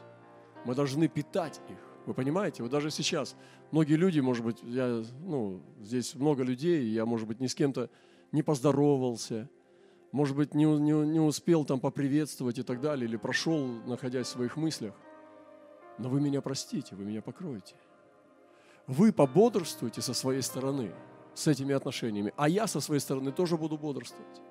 Мы 0.65 0.75
должны 0.75 1.07
питать 1.07 1.61
их. 1.69 1.79
Вы 2.05 2.13
понимаете? 2.13 2.61
Вот 2.61 2.71
даже 2.71 2.91
сейчас 2.91 3.35
многие 3.71 3.95
люди, 3.95 4.19
может 4.19 4.45
быть, 4.45 4.57
я, 4.61 5.03
ну, 5.21 5.61
здесь 5.81 6.13
много 6.13 6.43
людей, 6.43 6.85
я, 6.85 7.05
может 7.05 7.27
быть, 7.27 7.39
ни 7.39 7.47
с 7.47 7.55
кем-то 7.55 7.89
не 8.31 8.43
поздоровался, 8.43 9.49
может 10.11 10.35
быть, 10.35 10.53
не, 10.53 10.65
не, 10.65 10.91
не 10.91 11.19
успел 11.19 11.65
там 11.65 11.79
поприветствовать 11.79 12.59
и 12.59 12.63
так 12.63 12.79
далее, 12.79 13.07
или 13.07 13.17
прошел, 13.17 13.65
находясь 13.85 14.27
в 14.27 14.31
своих 14.31 14.55
мыслях. 14.55 14.93
Но 15.97 16.09
вы 16.09 16.21
меня 16.21 16.41
простите, 16.41 16.95
вы 16.95 17.05
меня 17.05 17.21
покроете. 17.21 17.75
Вы 18.87 19.11
пободрствуете 19.11 20.01
со 20.01 20.13
своей 20.13 20.41
стороны 20.41 20.91
с 21.33 21.47
этими 21.47 21.73
отношениями, 21.73 22.33
а 22.37 22.47
я 22.47 22.67
со 22.67 22.79
своей 22.79 23.01
стороны 23.01 23.31
тоже 23.31 23.57
буду 23.57 23.77
бодрствовать. 23.77 24.41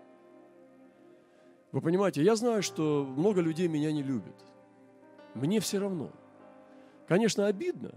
Вы 1.73 1.81
понимаете, 1.81 2.23
я 2.23 2.37
знаю, 2.37 2.63
что 2.63 3.05
много 3.05 3.41
людей 3.41 3.69
меня 3.69 3.93
не 3.93 4.03
любят. 4.03 4.37
Мне 5.35 5.61
все 5.61 5.79
равно. 5.79 6.11
Конечно, 7.09 7.47
обидно. 7.47 7.93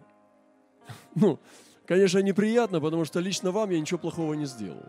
Ну, 1.16 1.40
конечно, 1.86 2.20
неприятно, 2.20 2.80
потому 2.80 3.04
что 3.04 3.20
лично 3.20 3.52
вам 3.52 3.72
я 3.72 3.80
ничего 3.80 4.00
плохого 4.00 4.34
не 4.36 4.46
сделал. 4.46 4.84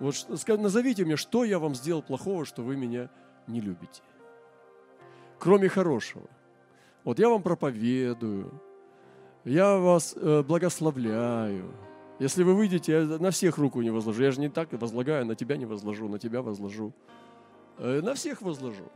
Вот 0.00 0.14
назовите 0.46 1.04
мне, 1.04 1.16
что 1.16 1.44
я 1.44 1.58
вам 1.58 1.74
сделал 1.74 2.02
плохого, 2.02 2.44
что 2.44 2.62
вы 2.62 2.76
меня 2.76 3.08
не 3.46 3.60
любите. 3.60 4.02
Кроме 5.38 5.68
хорошего. 5.68 6.28
Вот 7.08 7.18
я 7.18 7.30
вам 7.30 7.42
проповедую, 7.42 8.60
я 9.42 9.78
вас 9.78 10.14
э, 10.14 10.42
благословляю. 10.42 11.74
Если 12.18 12.42
вы 12.42 12.52
выйдете, 12.54 12.92
я 12.92 13.00
на 13.18 13.30
всех 13.30 13.56
руку 13.56 13.80
не 13.80 13.88
возложу. 13.88 14.22
Я 14.22 14.30
же 14.30 14.40
не 14.42 14.50
так 14.50 14.70
возлагаю, 14.72 15.24
на 15.24 15.34
тебя 15.34 15.56
не 15.56 15.64
возложу, 15.64 16.06
на 16.06 16.18
тебя 16.18 16.42
возложу. 16.42 16.92
Э, 17.78 18.02
на 18.02 18.12
всех 18.12 18.42
возложу. 18.42 18.92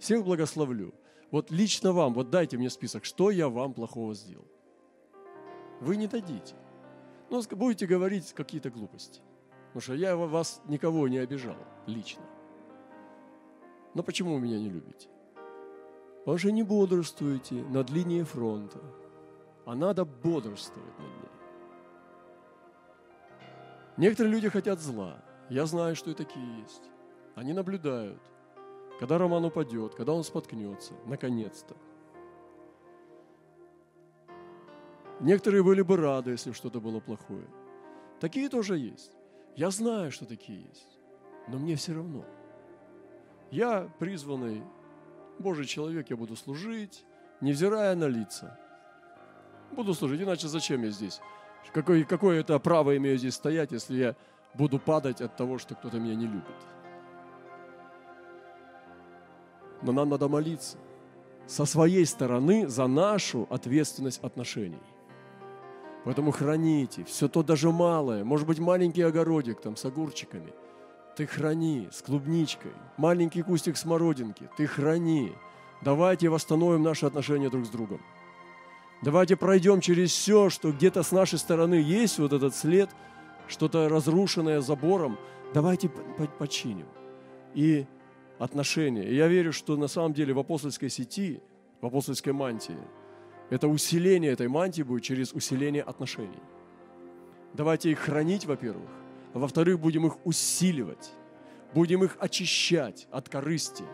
Всех 0.00 0.24
благословлю. 0.24 0.92
Вот 1.30 1.52
лично 1.52 1.92
вам, 1.92 2.12
вот 2.12 2.30
дайте 2.30 2.58
мне 2.58 2.70
список, 2.70 3.04
что 3.04 3.30
я 3.30 3.48
вам 3.48 3.72
плохого 3.72 4.12
сделал. 4.12 4.48
Вы 5.80 5.98
не 5.98 6.08
дадите. 6.08 6.56
Но 7.30 7.40
ну, 7.40 7.56
будете 7.56 7.86
говорить 7.86 8.32
какие-то 8.32 8.70
глупости. 8.70 9.20
Потому 9.68 9.80
что 9.80 9.94
я 9.94 10.16
вас 10.16 10.60
никого 10.66 11.06
не 11.06 11.18
обижал 11.18 11.56
лично. 11.86 12.24
Но 13.94 14.02
почему 14.02 14.34
вы 14.34 14.40
меня 14.40 14.58
не 14.58 14.70
любите? 14.70 15.08
Что 16.34 16.50
не 16.50 16.64
бодрствуете 16.64 17.54
над 17.54 17.88
линией 17.90 18.24
фронта, 18.24 18.80
а 19.64 19.74
надо 19.76 20.04
бодрствовать 20.04 20.98
над 20.98 21.08
ней. 21.08 21.30
Некоторые 23.96 24.34
люди 24.34 24.48
хотят 24.48 24.80
зла. 24.80 25.22
Я 25.48 25.66
знаю, 25.66 25.94
что 25.94 26.10
и 26.10 26.14
такие 26.14 26.60
есть. 26.60 26.90
Они 27.36 27.52
наблюдают, 27.52 28.20
когда 28.98 29.18
Роман 29.18 29.44
упадет, 29.44 29.94
когда 29.94 30.12
он 30.12 30.24
споткнется, 30.24 30.94
наконец-то. 31.06 31.76
Некоторые 35.20 35.62
были 35.62 35.82
бы 35.82 35.96
рады, 35.96 36.32
если 36.32 36.52
что-то 36.52 36.80
было 36.80 37.00
плохое. 37.00 37.46
Такие 38.20 38.48
тоже 38.48 38.76
есть. 38.76 39.16
Я 39.54 39.70
знаю, 39.70 40.10
что 40.10 40.26
такие 40.26 40.62
есть, 40.62 40.98
но 41.48 41.58
мне 41.58 41.76
все 41.76 41.94
равно. 41.94 42.24
Я 43.50 43.88
призванный 43.98 44.62
Божий 45.38 45.66
человек, 45.66 46.10
я 46.10 46.16
буду 46.16 46.36
служить, 46.36 47.04
невзирая 47.40 47.94
на 47.94 48.06
лица. 48.06 48.58
Буду 49.72 49.94
служить, 49.94 50.20
иначе 50.20 50.48
зачем 50.48 50.82
я 50.82 50.90
здесь? 50.90 51.20
Какое, 51.72 52.04
какое 52.04 52.40
это 52.40 52.58
право 52.58 52.96
имею 52.96 53.18
здесь 53.18 53.34
стоять, 53.34 53.72
если 53.72 53.96
я 53.96 54.16
буду 54.54 54.78
падать 54.78 55.20
от 55.20 55.36
того, 55.36 55.58
что 55.58 55.74
кто-то 55.74 55.98
меня 55.98 56.14
не 56.14 56.26
любит? 56.26 56.56
Но 59.82 59.92
нам 59.92 60.08
надо 60.08 60.28
молиться 60.28 60.78
со 61.46 61.64
своей 61.64 62.06
стороны 62.06 62.66
за 62.66 62.86
нашу 62.86 63.46
ответственность 63.50 64.22
отношений. 64.22 64.82
Поэтому 66.04 66.30
храните 66.30 67.04
все 67.04 67.28
то 67.28 67.42
даже 67.42 67.70
малое, 67.70 68.24
может 68.24 68.46
быть 68.46 68.58
маленький 68.58 69.02
огородик 69.02 69.60
там 69.60 69.76
с 69.76 69.84
огурчиками, 69.84 70.52
ты 71.16 71.26
храни 71.26 71.88
с 71.90 72.02
клубничкой, 72.02 72.72
маленький 72.98 73.42
кустик 73.42 73.76
смородинки, 73.78 74.50
ты 74.56 74.66
храни. 74.66 75.32
Давайте 75.82 76.28
восстановим 76.28 76.82
наши 76.82 77.06
отношения 77.06 77.48
друг 77.48 77.64
с 77.64 77.70
другом. 77.70 78.00
Давайте 79.02 79.36
пройдем 79.36 79.80
через 79.80 80.10
все, 80.10 80.50
что 80.50 80.72
где-то 80.72 81.02
с 81.02 81.12
нашей 81.12 81.38
стороны 81.38 81.74
есть 81.74 82.18
вот 82.18 82.32
этот 82.32 82.54
след, 82.54 82.90
что-то 83.48 83.88
разрушенное 83.88 84.60
забором. 84.60 85.18
Давайте 85.54 85.88
починим. 86.38 86.86
И 87.54 87.86
отношения. 88.38 89.08
И 89.08 89.14
я 89.14 89.28
верю, 89.28 89.52
что 89.52 89.76
на 89.76 89.88
самом 89.88 90.12
деле 90.12 90.34
в 90.34 90.38
апостольской 90.38 90.90
сети, 90.90 91.40
в 91.80 91.86
апостольской 91.86 92.32
мантии, 92.32 92.76
это 93.48 93.68
усиление 93.68 94.32
этой 94.32 94.48
мантии 94.48 94.82
будет 94.82 95.04
через 95.04 95.32
усиление 95.32 95.82
отношений. 95.82 96.42
Давайте 97.54 97.90
их 97.90 98.00
хранить, 98.00 98.44
во-первых, 98.44 98.90
а 99.34 99.38
во-вторых, 99.38 99.78
будем 99.80 100.06
их 100.06 100.24
усиливать, 100.24 101.12
будем 101.74 102.04
их 102.04 102.16
очищать 102.18 103.06
от 103.10 103.28
корысти 103.28 103.84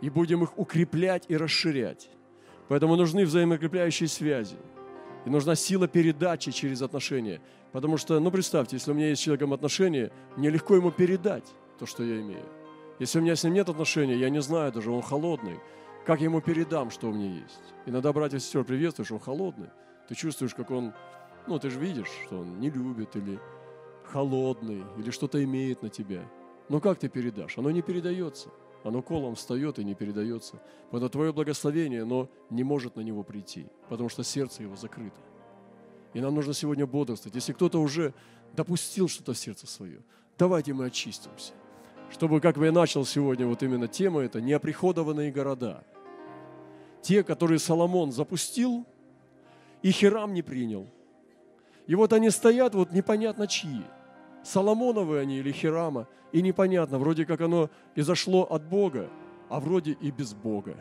и 0.00 0.10
будем 0.10 0.42
их 0.44 0.58
укреплять 0.58 1.24
и 1.28 1.36
расширять. 1.36 2.10
Поэтому 2.68 2.96
нужны 2.96 3.24
взаимоукрепляющие 3.24 4.08
связи. 4.08 4.56
И 5.24 5.30
нужна 5.30 5.54
сила 5.54 5.88
передачи 5.88 6.52
через 6.52 6.82
отношения. 6.82 7.40
Потому 7.72 7.96
что, 7.96 8.20
ну 8.20 8.30
представьте, 8.30 8.76
если 8.76 8.90
у 8.90 8.94
меня 8.94 9.08
есть 9.08 9.22
с 9.22 9.24
человеком 9.24 9.52
отношения, 9.52 10.12
мне 10.36 10.50
легко 10.50 10.76
ему 10.76 10.90
передать 10.90 11.44
то, 11.78 11.86
что 11.86 12.02
я 12.02 12.20
имею. 12.20 12.44
Если 12.98 13.18
у 13.18 13.22
меня 13.22 13.34
с 13.34 13.42
ним 13.42 13.54
нет 13.54 13.68
отношений, 13.68 14.14
я 14.14 14.30
не 14.30 14.40
знаю 14.40 14.70
даже, 14.70 14.90
он 14.90 15.02
холодный. 15.02 15.58
Как 16.06 16.20
я 16.20 16.26
ему 16.26 16.40
передам, 16.40 16.90
что 16.90 17.08
у 17.08 17.12
меня 17.12 17.40
есть? 17.40 17.74
Иногда 17.86 18.12
братья 18.12 18.36
и 18.36 18.40
сестры 18.40 18.62
приветствуешь, 18.64 19.10
он 19.10 19.18
холодный. 19.18 19.70
Ты 20.08 20.14
чувствуешь, 20.14 20.54
как 20.54 20.70
он, 20.70 20.92
ну 21.46 21.58
ты 21.58 21.70
же 21.70 21.80
видишь, 21.80 22.10
что 22.26 22.40
он 22.40 22.60
не 22.60 22.70
любит 22.70 23.16
или 23.16 23.40
холодный, 24.04 24.84
или 24.98 25.10
что-то 25.10 25.42
имеет 25.42 25.82
на 25.82 25.88
тебя. 25.88 26.28
Но 26.68 26.80
как 26.80 26.98
ты 26.98 27.08
передашь? 27.08 27.58
Оно 27.58 27.70
не 27.70 27.82
передается. 27.82 28.48
Оно 28.82 29.02
колом 29.02 29.34
встает 29.34 29.78
и 29.78 29.84
не 29.84 29.94
передается. 29.94 30.60
Поэтому 30.90 31.08
твое 31.08 31.32
благословение, 31.32 32.02
оно 32.02 32.28
не 32.50 32.64
может 32.64 32.96
на 32.96 33.00
него 33.00 33.22
прийти, 33.22 33.66
потому 33.88 34.08
что 34.08 34.22
сердце 34.22 34.62
его 34.62 34.76
закрыто. 34.76 35.20
И 36.12 36.20
нам 36.20 36.34
нужно 36.34 36.52
сегодня 36.52 36.86
бодрствовать. 36.86 37.34
Если 37.34 37.52
кто-то 37.52 37.80
уже 37.80 38.14
допустил 38.52 39.08
что-то 39.08 39.32
в 39.32 39.38
сердце 39.38 39.66
свое, 39.66 40.02
давайте 40.38 40.72
мы 40.74 40.84
очистимся 40.84 41.54
чтобы, 42.14 42.40
как 42.40 42.56
я 42.58 42.72
начал 42.72 43.04
сегодня, 43.04 43.46
вот 43.46 43.62
именно 43.62 43.88
тема 43.88 44.20
это, 44.20 44.40
неоприходованные 44.40 45.32
города. 45.32 45.84
Те, 47.02 47.22
которые 47.22 47.58
Соломон 47.58 48.12
запустил, 48.12 48.86
и 49.82 49.90
Хирам 49.90 50.32
не 50.32 50.42
принял. 50.42 50.86
И 51.86 51.94
вот 51.94 52.12
они 52.12 52.30
стоят, 52.30 52.74
вот 52.74 52.92
непонятно 52.92 53.46
чьи. 53.46 53.82
Соломоновы 54.42 55.18
они 55.18 55.38
или 55.38 55.52
Хирама, 55.52 56.06
и 56.32 56.42
непонятно, 56.42 56.98
вроде 56.98 57.24
как 57.24 57.40
оно 57.40 57.70
изошло 57.94 58.42
от 58.42 58.64
Бога, 58.64 59.08
а 59.48 59.60
вроде 59.60 59.92
и 59.92 60.10
без 60.10 60.34
Бога. 60.34 60.76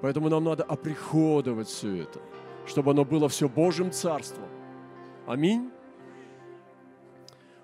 Поэтому 0.00 0.28
нам 0.28 0.44
надо 0.44 0.62
оприходовать 0.62 1.68
все 1.68 2.02
это, 2.02 2.20
чтобы 2.66 2.92
оно 2.92 3.04
было 3.04 3.28
все 3.28 3.48
Божьим 3.48 3.90
Царством. 3.90 4.48
Аминь. 5.26 5.70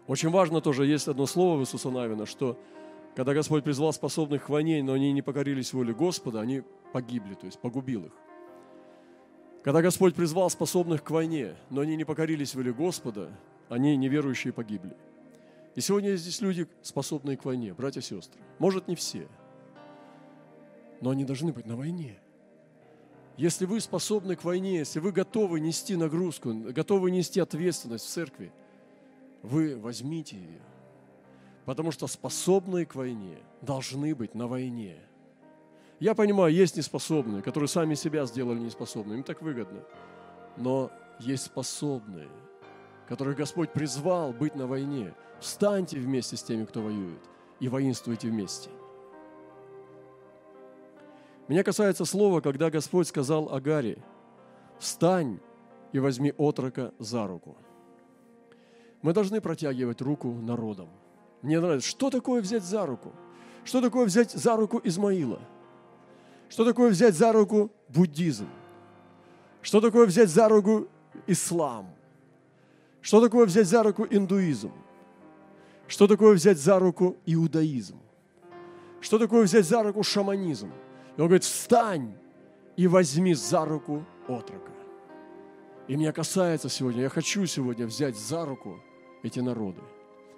Очень 0.07 0.31
важно 0.31 0.61
тоже, 0.61 0.87
есть 0.87 1.09
одно 1.09 1.27
слово 1.27 1.59
в 1.59 1.61
Иисуса 1.61 1.91
Навина, 1.91 2.27
что 2.27 2.59
когда 3.15 3.35
Господь 3.35 3.63
призвал 3.63 3.93
способных 3.93 4.47
к 4.47 4.49
войне, 4.49 4.83
но 4.83 4.95
они 4.95 5.13
не 5.13 5.23
покорились 5.23 5.73
воле 5.73 5.95
Господа, 5.95 6.41
они 6.41 6.63
погибли, 6.93 7.35
то 7.35 7.47
есть 7.47 7.61
погубил 7.61 8.07
их. 8.07 8.13
Когда 9.62 9.81
Господь 9.81 10.14
призвал 10.14 10.51
способных 10.51 11.05
к 11.05 11.11
войне, 11.11 11.55
но 11.70 11.83
они 11.83 11.96
не 11.96 12.05
покорились 12.05 12.55
воле 12.55 12.72
Господа, 12.72 13.31
они 13.68 13.96
неверующие 13.96 14.53
погибли. 14.53 14.96
И 15.75 15.81
сегодня 15.81 16.16
здесь 16.16 16.40
люди, 16.40 16.66
способные 16.83 17.37
к 17.37 17.44
войне, 17.44 17.72
братья 17.72 18.01
и 18.01 18.03
сестры. 18.03 18.40
Может, 18.59 18.88
не 18.88 18.96
все, 18.96 19.29
но 21.01 21.11
они 21.11 21.25
должны 21.25 21.53
быть 21.53 21.66
на 21.66 21.77
войне. 21.77 22.18
Если 23.37 23.64
вы 23.64 23.81
способны 23.81 24.37
к 24.37 24.44
войне, 24.44 24.79
если 24.79 24.98
вы 24.98 25.12
готовы 25.12 25.61
нести 25.61 25.96
нагрузку, 25.96 26.53
готовы 26.53 27.11
нести 27.11 27.40
ответственность 27.40 28.05
в 28.05 28.09
церкви– 28.09 28.53
вы 29.42 29.77
возьмите 29.77 30.37
ее. 30.37 30.61
Потому 31.64 31.92
что 31.92 32.07
способные 32.07 32.87
к 32.87 32.94
войне 32.94 33.38
должны 33.61 34.14
быть 34.14 34.35
на 34.35 34.46
войне. 34.46 34.98
Я 36.03 36.17
понимаю, 36.17 36.53
есть 36.53 36.77
неспособные, 36.77 37.43
которые 37.43 37.69
сами 37.69 37.95
себя 37.95 38.27
сделали 38.27 38.59
неспособными, 38.59 39.19
им 39.19 39.23
так 39.23 39.41
выгодно. 39.41 39.85
Но 40.57 40.91
есть 41.21 41.45
способные, 41.45 42.29
которых 43.09 43.37
Господь 43.37 43.73
призвал 43.73 44.33
быть 44.33 44.57
на 44.57 44.67
войне. 44.67 45.15
Встаньте 45.38 46.01
вместе 46.01 46.37
с 46.37 46.43
теми, 46.43 46.65
кто 46.65 46.83
воюет, 46.83 47.21
и 47.61 47.69
воинствуйте 47.69 48.27
вместе. 48.27 48.69
Меня 51.47 51.62
касается 51.62 52.05
слова, 52.05 52.41
когда 52.41 52.69
Господь 52.69 53.07
сказал 53.07 53.55
Агаре, 53.55 54.03
«Встань 54.81 55.38
и 55.93 56.01
возьми 56.01 56.35
отрока 56.37 56.93
за 56.99 57.29
руку. 57.29 57.57
Мы 59.03 59.12
должны 59.12 59.41
протягивать 59.41 60.03
руку 60.03 60.33
народам. 60.33 60.88
Мне 61.43 61.61
нравится, 61.61 61.88
что 61.88 62.11
такое 62.11 62.43
взять 62.43 62.65
за 62.65 62.87
руку? 62.87 63.12
Что 63.62 63.81
такое 63.81 64.07
взять 64.07 64.33
за 64.33 64.57
руку 64.57 64.81
Измаила? 64.83 65.38
Что 66.53 66.67
такое 66.67 66.91
взять 66.91 67.15
за 67.15 67.33
руку 67.33 67.71
буддизм? 67.88 68.47
Что 69.62 69.81
такое 69.81 70.05
взять 70.05 70.29
за 70.29 70.51
руку 70.51 70.87
ислам? 71.27 71.87
Что 73.01 73.23
такое 73.23 73.47
взять 73.47 73.67
за 73.67 73.83
руку 73.83 74.07
индуизм? 74.11 74.71
Что 75.88 76.07
такое 76.07 76.35
взять 76.35 76.59
за 76.59 76.79
руку 76.79 77.17
иудаизм? 77.25 77.99
Что 79.01 79.19
такое 79.19 79.45
взять 79.45 79.65
за 79.65 79.83
руку 79.83 80.03
шаманизм? 80.03 80.71
И 81.17 81.21
он 81.23 81.29
говорит, 81.29 81.45
встань 81.45 82.12
и 82.77 82.87
возьми 82.87 83.33
за 83.33 83.65
руку 83.65 84.05
отрока. 84.29 84.73
И 85.88 85.97
меня 85.97 86.12
касается 86.12 86.69
сегодня, 86.69 87.01
я 87.01 87.09
хочу 87.09 87.47
сегодня 87.47 87.87
взять 87.87 88.19
за 88.19 88.45
руку 88.45 88.79
эти 89.23 89.41
народы. 89.41 89.81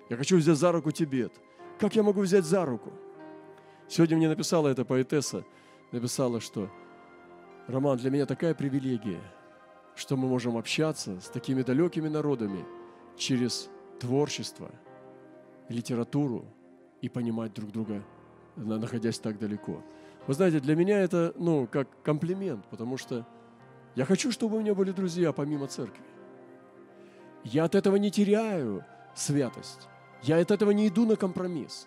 Я 0.08 0.16
хочу 0.16 0.36
взять 0.36 0.58
за 0.58 0.70
руку 0.70 0.92
Тибет. 0.92 1.32
Как 1.80 1.96
я 1.96 2.04
могу 2.04 2.20
взять 2.20 2.44
за 2.44 2.64
руку? 2.64 2.92
Сегодня 3.88 4.16
мне 4.16 4.28
написала 4.28 4.68
эта 4.68 4.84
поэтесса, 4.84 5.44
написала, 5.94 6.40
что 6.40 6.68
Роман, 7.68 7.96
для 7.98 8.10
меня 8.10 8.26
такая 8.26 8.52
привилегия, 8.52 9.20
что 9.94 10.16
мы 10.16 10.28
можем 10.28 10.56
общаться 10.56 11.20
с 11.20 11.28
такими 11.28 11.62
далекими 11.62 12.08
народами 12.08 12.64
через 13.16 13.70
творчество, 14.00 14.70
литературу 15.68 16.44
и 17.00 17.08
понимать 17.08 17.54
друг 17.54 17.70
друга, 17.70 18.02
находясь 18.56 19.20
так 19.20 19.38
далеко. 19.38 19.82
Вы 20.26 20.34
знаете, 20.34 20.58
для 20.58 20.74
меня 20.74 20.98
это, 20.98 21.32
ну, 21.38 21.68
как 21.68 21.88
комплимент, 22.02 22.66
потому 22.70 22.96
что 22.96 23.24
я 23.94 24.04
хочу, 24.04 24.32
чтобы 24.32 24.56
у 24.56 24.60
меня 24.60 24.74
были 24.74 24.90
друзья 24.90 25.32
помимо 25.32 25.68
церкви. 25.68 26.04
Я 27.44 27.64
от 27.64 27.76
этого 27.76 27.96
не 27.96 28.10
теряю 28.10 28.84
святость. 29.14 29.88
Я 30.22 30.38
от 30.38 30.50
этого 30.50 30.72
не 30.72 30.88
иду 30.88 31.06
на 31.06 31.14
компромисс. 31.14 31.86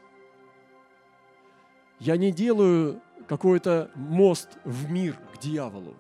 Я 2.00 2.15
не 2.15 2.32
делаю 2.32 3.02
какой-то 3.28 3.92
мост 3.96 4.50
в 4.63 4.90
мир 4.90 5.16
к 5.34 5.40
дьяволу. 5.40 5.94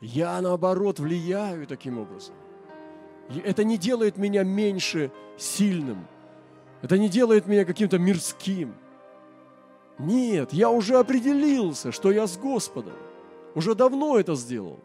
Я, 0.00 0.40
наоборот, 0.40 0.98
влияю 0.98 1.66
таким 1.66 1.98
образом. 1.98 2.34
И 3.30 3.38
это 3.38 3.64
не 3.64 3.76
делает 3.76 4.16
меня 4.16 4.44
меньше 4.44 5.10
сильным. 5.36 6.06
Это 6.82 6.98
не 6.98 7.08
делает 7.08 7.46
меня 7.46 7.64
каким-то 7.64 7.98
мирским. 7.98 8.74
Нет, 9.98 10.52
я 10.52 10.70
уже 10.70 10.96
определился, 10.96 11.92
что 11.92 12.10
я 12.10 12.26
с 12.26 12.38
Господом. 12.38 12.94
Уже 13.54 13.74
давно 13.74 14.18
это 14.18 14.34
сделал. 14.34 14.80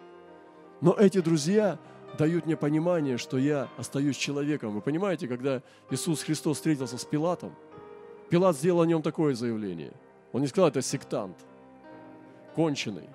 Но 0.81 0.93
эти 0.93 1.21
друзья 1.21 1.79
дают 2.17 2.45
мне 2.45 2.57
понимание, 2.57 3.17
что 3.17 3.37
я 3.37 3.69
остаюсь 3.77 4.17
человеком. 4.17 4.73
Вы 4.73 4.81
понимаете, 4.81 5.27
когда 5.27 5.61
Иисус 5.89 6.23
Христос 6.23 6.57
встретился 6.57 6.97
с 6.97 7.05
Пилатом, 7.05 7.55
Пилат 8.29 8.57
сделал 8.57 8.81
о 8.81 8.85
нем 8.85 9.01
такое 9.01 9.35
заявление. 9.35 9.93
Он 10.35 10.41
не 10.41 10.47
сказал, 10.47 10.67
это 10.67 10.81
сектант, 10.81 11.37
конченый. 12.53 13.09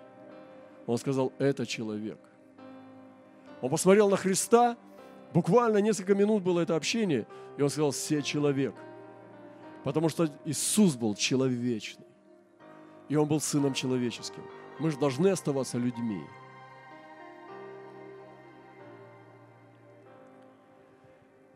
Он 0.87 0.97
сказал, 0.97 1.33
это 1.39 1.67
человек. 1.67 2.19
Он 3.61 3.69
посмотрел 3.69 4.09
на 4.09 4.17
Христа, 4.17 4.77
буквально 5.35 5.79
несколько 5.79 6.15
минут 6.15 6.43
было 6.43 6.61
это 6.61 6.75
общение, 6.75 7.27
и 7.59 7.63
он 7.63 7.69
сказал, 7.69 7.91
все 7.91 8.23
человек– 8.23 8.75
Потому 9.85 10.09
что 10.09 10.29
Иисус 10.45 10.97
был 10.97 11.15
человечный. 11.15 12.07
И 13.09 13.17
Он 13.17 13.27
был 13.27 13.41
Сыном 13.41 13.75
человеческим. 13.75 14.43
Мы 14.79 14.91
же 14.91 14.99
должны 14.99 15.29
оставаться 15.29 15.79
людьми. 15.79 16.23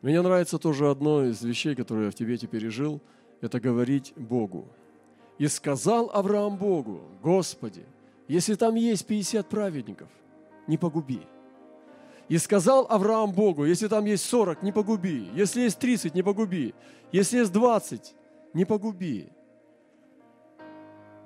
Мне 0.03 0.21
нравится 0.21 0.59
тоже 0.59 0.91
одно 0.91 1.25
из 1.25 1.43
вещей, 1.43 1.75
которые 1.75 2.07
я 2.07 2.11
в 2.11 2.15
Тибете 2.15 2.47
пережил, 2.47 3.01
это 3.41 3.59
говорить 3.61 4.13
Богу. 4.17 4.69
И 5.39 5.49
сказал 5.49 6.11
Авраам 6.13 6.57
Богу, 6.57 7.03
Господи, 7.23 7.85
если 8.29 8.55
там 8.55 8.75
есть 8.75 9.07
50 9.07 9.49
праведников, 9.49 10.09
не 10.67 10.79
погуби. 10.79 11.27
И 12.29 12.39
сказал 12.39 12.87
Авраам 12.89 13.33
Богу, 13.33 13.65
если 13.67 13.89
там 13.89 14.05
есть 14.07 14.25
40, 14.25 14.63
не 14.63 14.73
погуби. 14.73 15.29
Если 15.35 15.63
есть 15.63 15.79
30, 15.79 16.15
не 16.15 16.23
погуби. 16.23 16.75
Если 17.13 17.39
есть 17.39 17.53
20, 17.53 18.15
не 18.55 18.65
погуби. 18.65 19.29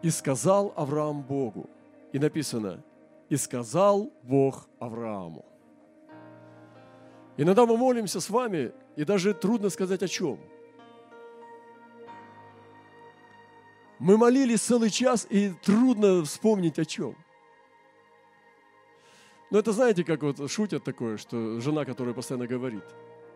И 0.03 0.11
сказал 0.11 0.73
Авраам 0.77 1.23
Богу. 1.23 1.71
И 2.13 2.19
написано, 2.19 2.83
и 3.29 3.37
сказал 3.37 4.11
Бог 4.23 4.69
Аврааму. 4.81 5.45
Иногда 7.37 7.67
мы 7.67 7.77
молимся 7.77 8.21
с 8.21 8.31
вами, 8.31 8.73
и 8.97 9.05
даже 9.05 9.35
трудно 9.35 9.71
сказать 9.71 10.03
о 10.03 10.09
чем. 10.09 10.41
Мы 13.99 14.17
молились 14.17 14.61
целый 14.61 14.91
час, 14.91 15.27
и 15.29 15.51
трудно 15.65 16.25
вспомнить 16.25 16.79
о 16.79 16.85
чем. 16.85 17.17
Но 19.51 19.59
это 19.59 19.73
знаете, 19.73 20.05
как 20.05 20.23
вот 20.23 20.51
шутят 20.51 20.85
такое, 20.85 21.17
что 21.17 21.61
жена, 21.61 21.85
которая 21.85 22.15
постоянно 22.15 22.47
говорит. 22.47 22.85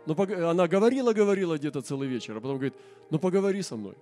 Ну, 0.07 0.15
она 0.49 0.69
говорила, 0.69 1.13
говорила 1.13 1.57
где-то 1.57 1.81
целый 1.81 2.09
вечер, 2.09 2.37
а 2.37 2.41
потом 2.41 2.57
говорит, 2.57 2.75
ну 3.11 3.19
поговори 3.19 3.63
со 3.63 3.77
мной. 3.77 3.97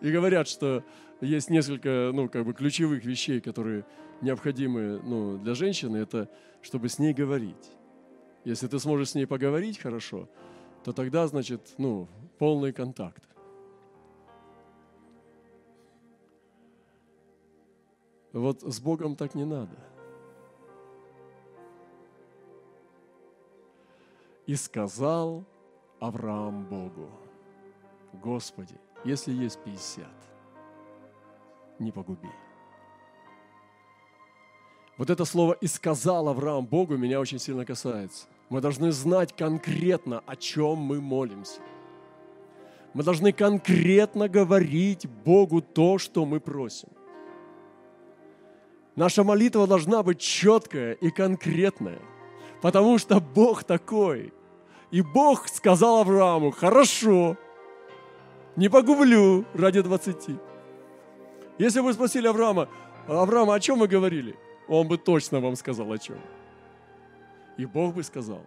И 0.00 0.12
говорят, 0.12 0.46
что 0.46 0.84
есть 1.20 1.50
несколько, 1.50 2.10
ну, 2.12 2.28
как 2.28 2.44
бы 2.44 2.52
ключевых 2.52 3.04
вещей, 3.04 3.40
которые 3.40 3.84
необходимы, 4.20 5.00
ну, 5.02 5.38
для 5.38 5.54
женщины, 5.54 5.96
это 5.96 6.30
чтобы 6.62 6.88
с 6.88 6.98
ней 6.98 7.12
говорить. 7.12 7.72
Если 8.44 8.68
ты 8.68 8.78
сможешь 8.78 9.10
с 9.10 9.14
ней 9.14 9.26
поговорить 9.26 9.78
хорошо, 9.78 10.28
то 10.84 10.92
тогда, 10.92 11.26
значит, 11.26 11.74
ну, 11.78 12.08
полный 12.38 12.72
контакт. 12.72 13.22
Вот 18.32 18.62
с 18.62 18.80
Богом 18.80 19.16
так 19.16 19.34
не 19.34 19.44
надо. 19.44 19.76
И 24.46 24.54
сказал 24.54 25.44
Авраам 26.00 26.64
Богу, 26.64 27.10
Господи, 28.12 28.80
если 29.04 29.32
есть 29.32 29.58
50, 29.64 30.06
не 31.78 31.92
погуби. 31.92 32.30
Вот 34.96 35.10
это 35.10 35.24
слово 35.24 35.52
«и 35.52 35.66
сказал 35.66 36.28
Авраам 36.28 36.66
Богу» 36.66 36.96
меня 36.96 37.20
очень 37.20 37.38
сильно 37.38 37.64
касается. 37.64 38.26
Мы 38.48 38.60
должны 38.60 38.90
знать 38.90 39.36
конкретно, 39.36 40.22
о 40.26 40.34
чем 40.34 40.78
мы 40.78 41.00
молимся. 41.00 41.60
Мы 42.94 43.02
должны 43.02 43.32
конкретно 43.32 44.28
говорить 44.28 45.06
Богу 45.24 45.60
то, 45.60 45.98
что 45.98 46.24
мы 46.24 46.40
просим. 46.40 46.88
Наша 48.96 49.22
молитва 49.22 49.66
должна 49.66 50.02
быть 50.02 50.18
четкая 50.18 50.94
и 50.94 51.10
конкретная, 51.10 52.00
потому 52.60 52.98
что 52.98 53.20
Бог 53.20 53.62
такой. 53.62 54.32
И 54.90 55.02
Бог 55.02 55.48
сказал 55.48 55.98
Аврааму, 55.98 56.50
хорошо, 56.50 57.36
не 58.56 58.68
погублю 58.68 59.44
ради 59.54 59.82
20. 59.82 60.30
Если 61.58 61.80
бы 61.80 61.92
спросили 61.92 62.26
Авраама, 62.26 62.68
Авраама, 63.06 63.54
о 63.54 63.60
чем 63.60 63.78
мы 63.78 63.86
говорили? 63.86 64.34
Он 64.66 64.88
бы 64.88 64.98
точно 64.98 65.40
вам 65.40 65.54
сказал 65.56 65.92
о 65.92 65.98
чем. 65.98 66.18
И 67.56 67.66
Бог 67.66 67.94
бы 67.94 68.02
сказал. 68.02 68.44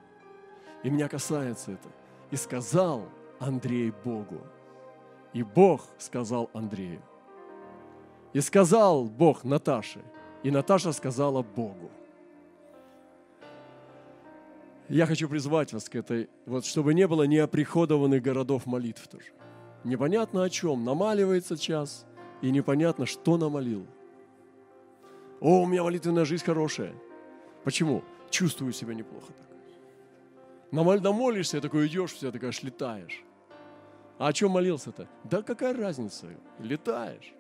И 0.84 0.89
меня 0.89 1.08
касается 1.08 1.71
это. 1.71 1.88
И 2.32 2.36
сказал 2.36 3.08
Андрей 3.41 3.91
Богу. 4.06 4.39
И 5.34 5.41
Бог 5.43 5.82
сказал 5.97 6.49
Андрею. 6.54 7.01
И 8.34 8.41
сказал 8.41 9.06
Бог 9.06 9.43
Наташе. 9.43 10.01
И 10.43 10.51
Наташа 10.51 10.93
сказала 10.93 11.41
Богу. 11.41 11.89
Я 14.89 15.06
хочу 15.06 15.27
призвать 15.27 15.73
вас 15.73 15.89
к 15.89 15.95
этой, 15.95 16.30
вот 16.45 16.65
чтобы 16.65 16.93
не 16.93 17.08
было 17.08 17.23
неоприходованных 17.23 18.21
городов 18.21 18.65
молитв 18.65 19.08
тоже. 19.08 19.32
Непонятно 19.84 20.43
о 20.43 20.49
чем, 20.49 20.84
намаливается 20.84 21.58
час, 21.58 22.06
и 22.41 22.51
непонятно, 22.51 23.06
что 23.06 23.38
намолил. 23.38 23.88
О, 25.39 25.62
у 25.62 25.65
меня 25.65 25.84
молитвенная 25.84 26.25
жизнь 26.25 26.43
хорошая. 26.43 26.93
Почему? 27.63 28.04
Чувствую 28.30 28.73
себя 28.73 28.93
неплохо 28.93 29.27
так. 29.27 29.47
Намолишься, 30.71 31.58
и 31.58 31.62
такой 31.62 31.88
идешь, 31.88 32.13
все 32.13 32.32
такая 32.32 32.49
аж 32.49 32.62
летаешь. 32.62 33.23
А 34.21 34.27
о 34.27 34.34
чем 34.34 34.51
молился-то? 34.51 35.07
Да 35.23 35.41
какая 35.41 35.73
разница? 35.73 36.27
Летаешь. 36.60 37.34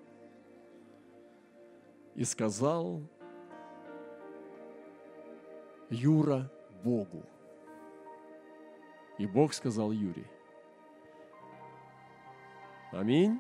И 2.15 2.23
сказал 2.23 3.01
Юра 5.91 6.51
Богу. 6.83 7.21
И 9.19 9.27
Бог 9.27 9.53
сказал 9.53 9.91
Юрий, 9.91 10.25
Аминь. 12.91 13.39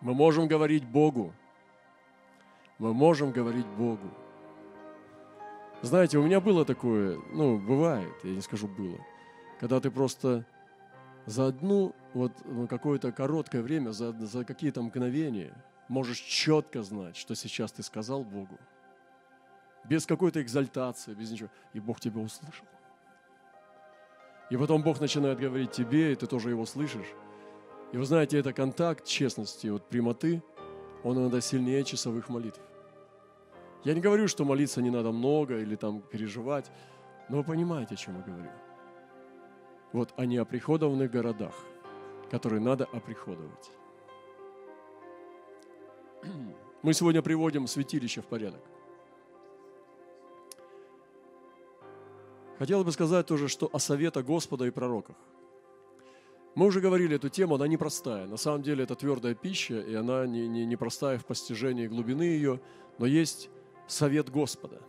Мы 0.00 0.14
можем 0.14 0.48
говорить 0.48 0.88
Богу. 0.88 1.34
мы 2.78 2.94
можем 2.94 3.32
говорить 3.32 3.66
Богу. 3.66 4.08
Знаете, 5.82 6.16
у 6.16 6.22
меня 6.22 6.40
было 6.40 6.64
такое, 6.64 7.20
ну, 7.34 7.58
бывает, 7.58 8.14
я 8.24 8.30
не 8.30 8.40
скажу 8.40 8.66
было, 8.66 8.96
когда 9.60 9.78
ты 9.78 9.90
просто 9.90 10.46
за 11.26 11.46
одну, 11.46 11.94
вот 12.14 12.32
ну, 12.44 12.66
какое-то 12.66 13.12
короткое 13.12 13.62
время, 13.62 13.90
за, 13.90 14.12
за 14.12 14.44
какие-то 14.44 14.82
мгновения 14.82 15.54
можешь 15.88 16.18
четко 16.18 16.82
знать, 16.82 17.16
что 17.16 17.34
сейчас 17.34 17.72
ты 17.72 17.82
сказал 17.82 18.24
Богу. 18.24 18.58
Без 19.84 20.06
какой-то 20.06 20.40
экзальтации, 20.40 21.14
без 21.14 21.30
ничего. 21.30 21.50
И 21.72 21.80
Бог 21.80 22.00
тебя 22.00 22.20
услышал. 22.20 22.66
И 24.50 24.56
потом 24.56 24.82
Бог 24.82 25.00
начинает 25.00 25.38
говорить 25.38 25.72
тебе, 25.72 26.12
и 26.12 26.14
ты 26.14 26.26
тоже 26.26 26.50
его 26.50 26.66
слышишь. 26.66 27.14
И 27.92 27.96
вы 27.96 28.04
знаете, 28.04 28.38
это 28.38 28.52
контакт 28.52 29.04
честности, 29.04 29.68
вот 29.68 29.88
прямоты, 29.88 30.42
он 31.04 31.18
иногда 31.18 31.40
сильнее 31.40 31.84
часовых 31.84 32.28
молитв. 32.28 32.60
Я 33.84 33.94
не 33.94 34.00
говорю, 34.00 34.28
что 34.28 34.44
молиться 34.44 34.80
не 34.80 34.90
надо 34.90 35.10
много 35.10 35.58
или 35.58 35.74
там 35.74 36.00
переживать, 36.00 36.70
но 37.28 37.38
вы 37.38 37.44
понимаете, 37.44 37.94
о 37.94 37.96
чем 37.96 38.16
я 38.16 38.22
говорю. 38.22 38.50
Вот 39.92 40.12
о 40.16 40.24
неоприходованных 40.24 41.10
городах, 41.10 41.54
которые 42.30 42.60
надо 42.60 42.84
оприходовать. 42.84 43.70
Мы 46.82 46.94
сегодня 46.94 47.22
приводим 47.22 47.66
святилище 47.66 48.22
в 48.22 48.26
порядок. 48.26 48.62
Хотел 52.58 52.84
бы 52.84 52.92
сказать 52.92 53.26
тоже, 53.26 53.48
что 53.48 53.68
о 53.72 53.78
совета 53.78 54.22
Господа 54.22 54.66
и 54.66 54.70
пророках. 54.70 55.16
Мы 56.54 56.66
уже 56.66 56.80
говорили 56.80 57.16
эту 57.16 57.28
тему, 57.28 57.54
она 57.54 57.66
непростая. 57.66 58.26
На 58.26 58.36
самом 58.36 58.62
деле 58.62 58.84
это 58.84 58.94
твердая 58.94 59.34
пища, 59.34 59.80
и 59.80 59.94
она 59.94 60.26
не, 60.26 60.46
не, 60.48 60.66
не 60.66 60.76
простая 60.76 61.18
в 61.18 61.24
постижении 61.24 61.86
глубины 61.86 62.22
ее, 62.22 62.60
но 62.98 63.06
есть 63.06 63.48
совет 63.86 64.30
Господа. 64.30 64.82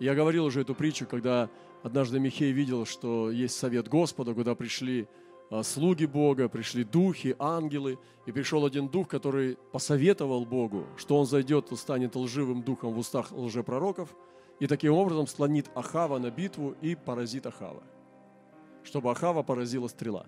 Я 0.00 0.14
говорил 0.14 0.44
уже 0.44 0.62
эту 0.62 0.74
притчу, 0.74 1.06
когда 1.06 1.48
однажды 1.84 2.18
Михей 2.18 2.50
видел, 2.50 2.84
что 2.84 3.30
есть 3.30 3.56
совет 3.56 3.86
Господа, 3.88 4.34
куда 4.34 4.56
пришли 4.56 5.06
а, 5.50 5.62
слуги 5.62 6.06
Бога, 6.06 6.48
пришли 6.48 6.82
духи, 6.82 7.36
ангелы, 7.38 7.98
и 8.26 8.32
пришел 8.32 8.66
один 8.66 8.88
дух, 8.88 9.06
который 9.06 9.56
посоветовал 9.70 10.44
Богу, 10.44 10.86
что 10.96 11.16
он 11.16 11.26
зайдет 11.26 11.70
и 11.70 11.76
станет 11.76 12.16
лживым 12.16 12.62
духом 12.62 12.94
в 12.94 12.98
устах 12.98 13.30
лжепророков, 13.30 14.16
и 14.58 14.66
таким 14.66 14.94
образом 14.94 15.28
слонит 15.28 15.70
Ахава 15.76 16.18
на 16.18 16.30
битву 16.30 16.74
и 16.80 16.96
поразит 16.96 17.46
Ахава 17.46 17.82
чтобы 18.84 19.10
Ахава 19.10 19.42
поразила 19.42 19.88
стрела. 19.88 20.26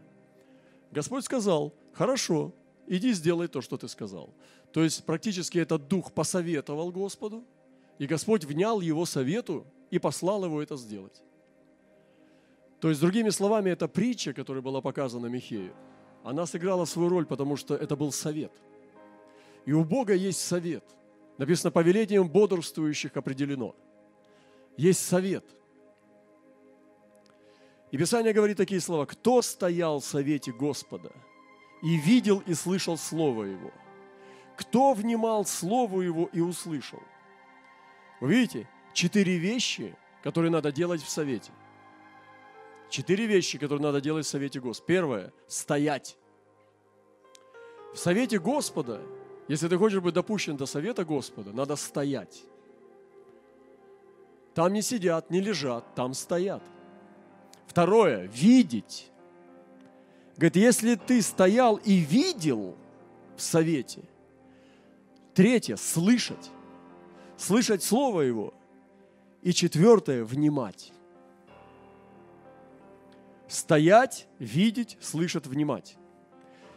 Господь 0.90 1.24
сказал, 1.24 1.72
хорошо, 1.92 2.52
иди 2.86 3.12
сделай 3.12 3.48
то, 3.48 3.60
что 3.60 3.76
ты 3.76 3.88
сказал. 3.88 4.30
То 4.72 4.82
есть 4.82 5.04
практически 5.04 5.58
этот 5.58 5.88
дух 5.88 6.12
посоветовал 6.12 6.90
Господу, 6.90 7.44
и 7.98 8.06
Господь 8.06 8.44
внял 8.44 8.80
его 8.80 9.06
совету 9.06 9.66
и 9.90 9.98
послал 9.98 10.44
его 10.44 10.62
это 10.62 10.76
сделать. 10.76 11.22
То 12.80 12.88
есть, 12.88 13.00
другими 13.00 13.30
словами, 13.30 13.70
эта 13.70 13.88
притча, 13.88 14.32
которая 14.32 14.62
была 14.62 14.80
показана 14.80 15.26
Михею, 15.26 15.74
она 16.22 16.46
сыграла 16.46 16.84
свою 16.84 17.08
роль, 17.08 17.26
потому 17.26 17.56
что 17.56 17.74
это 17.74 17.96
был 17.96 18.12
совет. 18.12 18.52
И 19.64 19.72
у 19.72 19.84
Бога 19.84 20.14
есть 20.14 20.40
совет. 20.40 20.84
Написано, 21.38 21.70
повелением 21.70 22.28
бодрствующих 22.28 23.16
определено. 23.16 23.74
Есть 24.76 25.06
совет– 25.06 25.44
и 27.90 27.98
Писание 27.98 28.32
говорит 28.32 28.56
такие 28.56 28.80
слова. 28.80 29.06
«Кто 29.06 29.42
стоял 29.42 30.00
в 30.00 30.04
совете 30.04 30.52
Господа 30.52 31.12
и 31.82 31.96
видел 31.96 32.42
и 32.46 32.54
слышал 32.54 32.96
Слово 32.96 33.44
Его? 33.44 33.70
Кто 34.56 34.92
внимал 34.92 35.44
Слову 35.44 36.00
Его 36.00 36.28
и 36.32 36.40
услышал?» 36.40 37.02
Вы 38.20 38.34
видите, 38.34 38.68
четыре 38.92 39.36
вещи, 39.36 39.94
которые 40.22 40.50
надо 40.50 40.72
делать 40.72 41.02
в 41.02 41.08
совете. 41.08 41.52
Четыре 42.88 43.26
вещи, 43.26 43.58
которые 43.58 43.82
надо 43.82 44.00
делать 44.00 44.26
в 44.26 44.28
совете 44.28 44.60
Господа. 44.60 44.86
Первое– 44.86 45.32
стоять. 45.48 46.16
В 47.92 47.98
совете 47.98 48.38
Господа, 48.38 49.00
если 49.48 49.68
ты 49.68 49.76
хочешь 49.76 50.00
быть 50.00 50.14
допущен 50.14 50.56
до 50.56 50.66
совета 50.66 51.04
Господа, 51.04 51.52
надо 51.52 51.76
стоять. 51.76 52.44
Там 54.54 54.72
не 54.72 54.82
сидят, 54.82 55.30
не 55.30 55.40
лежат, 55.40 55.94
там 55.94 56.14
стоят– 56.14 56.62
Второе, 57.76 58.26
видеть. 58.28 59.10
Говорит, 60.38 60.56
если 60.56 60.94
ты 60.94 61.20
стоял 61.20 61.76
и 61.76 61.96
видел 61.96 62.74
в 63.36 63.42
совете. 63.42 64.00
Третье, 65.34 65.76
слышать. 65.76 66.50
Слышать 67.36 67.82
Слово 67.82 68.22
Его. 68.22 68.54
И 69.42 69.52
четвертое, 69.52 70.24
внимать. 70.24 70.90
Стоять, 73.48 74.28
видеть, 74.38 74.96
слышать, 75.00 75.46
внимать. 75.46 75.96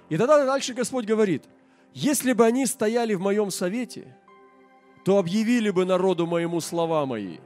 И 0.09 0.17
тогда 0.17 0.45
дальше 0.45 0.73
Господь 0.73 1.05
говорит, 1.05 1.43
если 1.93 2.33
бы 2.33 2.45
они 2.45 2.65
стояли 2.65 3.13
в 3.13 3.21
моем 3.21 3.51
совете, 3.51 4.15
то 5.05 5.17
объявили 5.17 5.69
бы 5.69 5.85
народу 5.85 6.27
моему 6.27 6.59
слова 6.61 7.05
мои, 7.05 7.37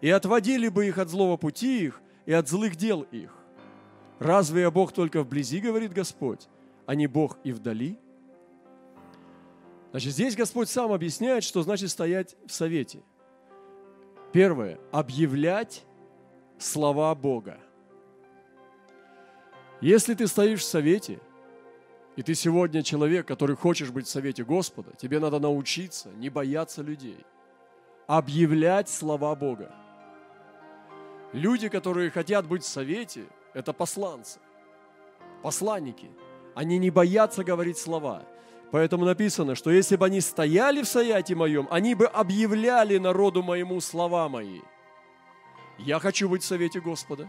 и 0.00 0.10
отводили 0.10 0.68
бы 0.68 0.86
их 0.86 0.98
от 0.98 1.08
злого 1.08 1.36
пути 1.36 1.84
их, 1.84 2.00
и 2.26 2.32
от 2.32 2.48
злых 2.48 2.76
дел 2.76 3.02
их. 3.02 3.34
Разве 4.18 4.62
я 4.62 4.70
Бог 4.70 4.92
только 4.92 5.22
вблизи, 5.22 5.60
говорит 5.60 5.92
Господь, 5.92 6.48
а 6.86 6.94
не 6.94 7.06
Бог 7.06 7.38
и 7.44 7.52
вдали? 7.52 7.98
Значит, 9.90 10.12
здесь 10.12 10.36
Господь 10.36 10.70
сам 10.70 10.92
объясняет, 10.92 11.44
что 11.44 11.62
значит 11.62 11.90
стоять 11.90 12.36
в 12.46 12.52
совете. 12.52 13.02
Первое. 14.32 14.78
Объявлять 14.90 15.84
слова 16.58 17.14
Бога. 17.14 17.58
Если 19.82 20.14
ты 20.14 20.28
стоишь 20.28 20.60
в 20.60 20.64
совете, 20.64 21.18
и 22.14 22.22
ты 22.22 22.36
сегодня 22.36 22.84
человек, 22.84 23.26
который 23.26 23.56
хочешь 23.56 23.90
быть 23.90 24.06
в 24.06 24.10
совете 24.10 24.44
Господа, 24.44 24.92
тебе 24.96 25.18
надо 25.18 25.40
научиться 25.40 26.08
не 26.10 26.30
бояться 26.30 26.82
людей, 26.82 27.18
объявлять 28.06 28.88
слова 28.88 29.34
Бога. 29.34 29.74
Люди, 31.32 31.68
которые 31.68 32.10
хотят 32.10 32.46
быть 32.46 32.62
в 32.62 32.68
совете, 32.68 33.24
это 33.54 33.72
посланцы, 33.72 34.38
посланники. 35.42 36.12
Они 36.54 36.78
не 36.78 36.90
боятся 36.90 37.42
говорить 37.42 37.76
слова. 37.76 38.22
Поэтому 38.70 39.04
написано, 39.04 39.56
что 39.56 39.72
если 39.72 39.96
бы 39.96 40.06
они 40.06 40.20
стояли 40.20 40.82
в 40.82 40.86
совете 40.86 41.34
моем, 41.34 41.66
они 41.72 41.96
бы 41.96 42.06
объявляли 42.06 42.98
народу 42.98 43.42
моему 43.42 43.80
слова 43.80 44.28
мои. 44.28 44.60
Я 45.76 45.98
хочу 45.98 46.28
быть 46.28 46.44
в 46.44 46.46
совете 46.46 46.80
Господа. 46.80 47.28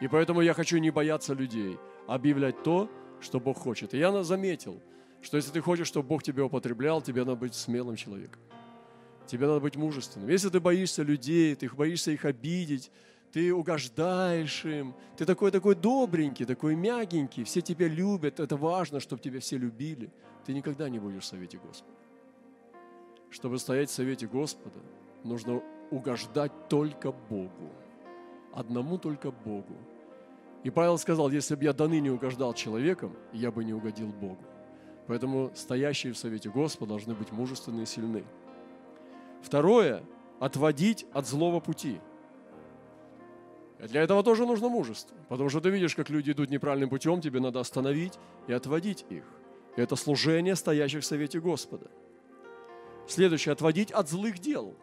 И 0.00 0.08
поэтому 0.08 0.40
я 0.42 0.54
хочу 0.54 0.78
не 0.78 0.90
бояться 0.90 1.34
людей, 1.34 1.78
а 2.06 2.14
объявлять 2.14 2.62
то, 2.62 2.90
что 3.20 3.40
Бог 3.40 3.58
хочет. 3.58 3.94
И 3.94 3.98
я 3.98 4.22
заметил, 4.22 4.80
что 5.22 5.36
если 5.36 5.50
ты 5.50 5.60
хочешь, 5.60 5.86
чтобы 5.86 6.08
Бог 6.08 6.22
тебя 6.22 6.44
употреблял, 6.44 7.00
тебе 7.00 7.24
надо 7.24 7.36
быть 7.36 7.54
смелым 7.54 7.96
человеком. 7.96 8.40
Тебе 9.26 9.46
надо 9.46 9.60
быть 9.60 9.76
мужественным. 9.76 10.28
Если 10.28 10.50
ты 10.50 10.60
боишься 10.60 11.02
людей, 11.02 11.54
ты 11.54 11.68
боишься 11.68 12.12
их 12.12 12.24
обидеть, 12.24 12.92
ты 13.32 13.52
угождаешь 13.52 14.64
им, 14.64 14.94
ты 15.16 15.24
такой 15.24 15.50
такой 15.50 15.74
добренький, 15.74 16.46
такой 16.46 16.76
мягенький, 16.76 17.44
все 17.44 17.60
тебя 17.60 17.88
любят, 17.88 18.38
это 18.38 18.56
важно, 18.56 19.00
чтобы 19.00 19.20
тебя 19.20 19.40
все 19.40 19.58
любили. 19.58 20.10
Ты 20.44 20.52
никогда 20.52 20.88
не 20.88 20.98
будешь 20.98 21.24
в 21.24 21.26
совете 21.26 21.58
Господа. 21.58 21.96
Чтобы 23.30 23.58
стоять 23.58 23.90
в 23.90 23.92
совете 23.92 24.26
Господа, 24.26 24.78
нужно 25.24 25.60
угождать 25.90 26.68
только 26.68 27.10
Богу. 27.10 27.72
Одному 28.56 28.98
только 28.98 29.30
Богу. 29.30 29.76
И 30.64 30.70
Павел 30.70 30.98
сказал, 30.98 31.30
если 31.30 31.54
бы 31.54 31.62
я 31.62 31.72
до 31.72 31.86
ныне 31.86 32.10
угождал 32.10 32.54
человеком, 32.54 33.14
я 33.32 33.52
бы 33.52 33.64
не 33.64 33.72
угодил 33.72 34.08
Богу. 34.08 34.42
Поэтому 35.06 35.52
стоящие 35.54 36.12
в 36.12 36.18
совете 36.18 36.50
Господа 36.50 36.88
должны 36.88 37.14
быть 37.14 37.30
мужественны 37.30 37.82
и 37.82 37.86
сильны. 37.86 38.24
Второе– 39.42 40.02
отводить 40.40 41.06
от 41.12 41.28
злого 41.28 41.60
пути– 41.60 42.00
для 43.78 44.02
этого 44.02 44.22
тоже 44.22 44.46
нужно 44.46 44.68
мужество, 44.68 45.16
потому 45.28 45.50
что 45.50 45.60
ты 45.60 45.68
видишь, 45.68 45.94
как 45.94 46.08
люди 46.08 46.30
идут 46.30 46.50
неправильным 46.50 46.88
путем, 46.88 47.20
тебе 47.20 47.40
надо 47.40 47.60
остановить 47.60 48.14
и 48.46 48.52
отводить 48.52 49.04
их. 49.10 49.24
И 49.76 49.80
это 49.80 49.96
служение 49.96 50.56
стоящих 50.56 51.02
в 51.02 51.06
совете 51.06 51.40
Господа. 51.40 51.90
Следующее– 53.06 53.52
отводить 53.52 53.92
от 53.92 54.08
злых 54.08 54.38
дел. 54.38 54.74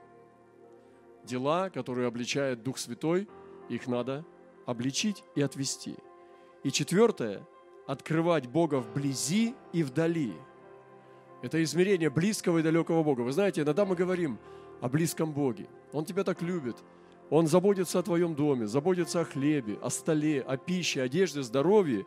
Дела, 1.23 1.69
которые 1.69 2.07
обличает 2.07 2.63
Дух 2.63 2.77
Святой, 2.77 3.27
их 3.69 3.87
надо 3.87 4.25
обличить 4.65 5.23
и 5.35 5.41
отвести. 5.41 5.95
И 6.63 6.71
четвертое– 6.71 7.41
открывать 7.87 8.47
Бога 8.47 8.75
вблизи 8.75 9.55
и 9.73 9.83
вдали. 9.83 10.33
Это 11.41 11.61
измерение 11.63 12.09
близкого 12.09 12.59
и 12.59 12.63
далекого 12.63 13.03
Бога. 13.03 13.21
Вы 13.21 13.33
знаете, 13.33 13.61
иногда 13.61 13.83
мы 13.83 13.95
говорим 13.95 14.39
о 14.79 14.87
близком 14.87 15.33
Боге. 15.33 15.67
Он 15.91 16.05
тебя 16.05 16.23
так 16.23 16.41
любит– 16.41 16.77
он 17.29 17.47
заботится 17.47 17.97
о 17.97 18.03
твоем 18.03 18.35
доме, 18.35 18.67
заботится 18.67 19.21
о 19.21 19.25
хлебе, 19.25 19.79
о 19.81 19.89
столе, 19.89 20.41
о 20.41 20.55
пище, 20.55 21.01
одежде, 21.01 21.41
здоровье. 21.41 22.05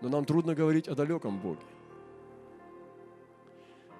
Но 0.00 0.08
нам 0.08 0.24
трудно 0.24 0.56
говорить 0.56 0.88
о 0.88 0.96
далеком 0.96 1.38
Боге. 1.38 1.60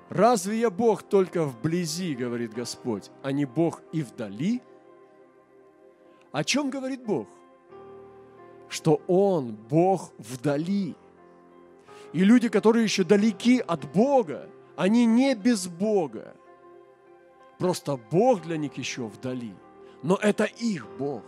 Разве 0.08 0.58
я 0.58 0.70
Бог 0.70 1.04
только 1.04 1.44
вблизи, 1.44 2.16
говорит 2.16 2.52
Господь, 2.52 3.12
а 3.22 3.30
не 3.30 3.44
Бог 3.44 3.80
и 3.92 4.02
вдали? 4.02 4.60
О 6.34 6.42
чем 6.42 6.68
говорит 6.68 7.04
Бог? 7.04 7.28
Что 8.68 9.00
Он 9.06 9.52
Бог 9.52 10.12
вдали. 10.18 10.96
И 12.12 12.24
люди, 12.24 12.48
которые 12.48 12.82
еще 12.82 13.04
далеки 13.04 13.60
от 13.60 13.84
Бога, 13.92 14.50
они 14.74 15.06
не 15.06 15.36
без 15.36 15.68
Бога. 15.68 16.34
Просто 17.60 17.96
Бог 18.10 18.42
для 18.42 18.56
них 18.56 18.76
еще 18.76 19.06
вдали. 19.06 19.54
Но 20.02 20.16
это 20.16 20.42
их 20.42 20.88
Бог. 20.98 21.22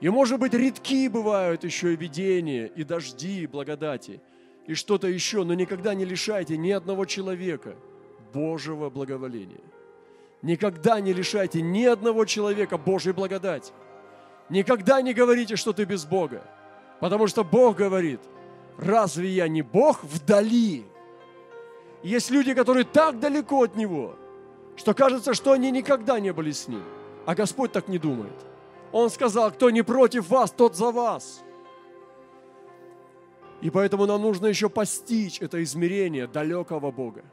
И, 0.00 0.08
может 0.08 0.40
быть, 0.40 0.54
редки 0.54 1.06
бывают 1.08 1.64
еще 1.64 1.92
и 1.92 1.96
видения, 1.96 2.66
и 2.66 2.82
дожди, 2.82 3.42
и 3.42 3.46
благодати, 3.46 4.22
и 4.66 4.72
что-то 4.72 5.06
еще, 5.06 5.44
но 5.44 5.52
никогда 5.52 5.92
не 5.92 6.06
лишайте 6.06 6.56
ни 6.56 6.70
одного 6.70 7.04
человека 7.04 7.76
Божьего 8.32 8.88
благоволения. 8.88 9.60
Никогда 10.42 11.00
не 11.00 11.12
лишайте 11.12 11.62
ни 11.62 11.84
одного 11.84 12.24
человека 12.24 12.78
Божьей 12.78 13.12
благодати. 13.12 13.72
Никогда 14.48 15.02
не 15.02 15.12
говорите, 15.12 15.56
что 15.56 15.72
ты 15.72 15.84
без 15.84 16.04
Бога. 16.04 16.42
Потому 17.00 17.26
что 17.26 17.44
Бог 17.44 17.76
говорит, 17.76 18.20
разве 18.76 19.28
я 19.28 19.48
не 19.48 19.62
Бог 19.62 20.02
вдали? 20.04 20.84
Есть 22.02 22.30
люди, 22.30 22.54
которые 22.54 22.84
так 22.84 23.18
далеко 23.18 23.64
от 23.64 23.76
Него, 23.76 24.16
что 24.76 24.94
кажется, 24.94 25.34
что 25.34 25.52
они 25.52 25.70
никогда 25.70 26.20
не 26.20 26.32
были 26.32 26.52
с 26.52 26.68
Ним. 26.68 26.82
А 27.26 27.34
Господь 27.34 27.72
так 27.72 27.88
не 27.88 27.98
думает. 27.98 28.32
Он 28.92 29.10
сказал, 29.10 29.50
кто 29.50 29.70
не 29.70 29.82
против 29.82 30.28
вас, 30.30 30.50
тот 30.50 30.76
за 30.76 30.90
вас. 30.90 31.42
И 33.60 33.70
поэтому 33.70 34.06
нам 34.06 34.22
нужно 34.22 34.46
еще 34.46 34.68
постичь 34.68 35.42
это 35.42 35.62
измерение 35.62 36.26
далекого 36.26 36.90
Бога. 36.92 37.24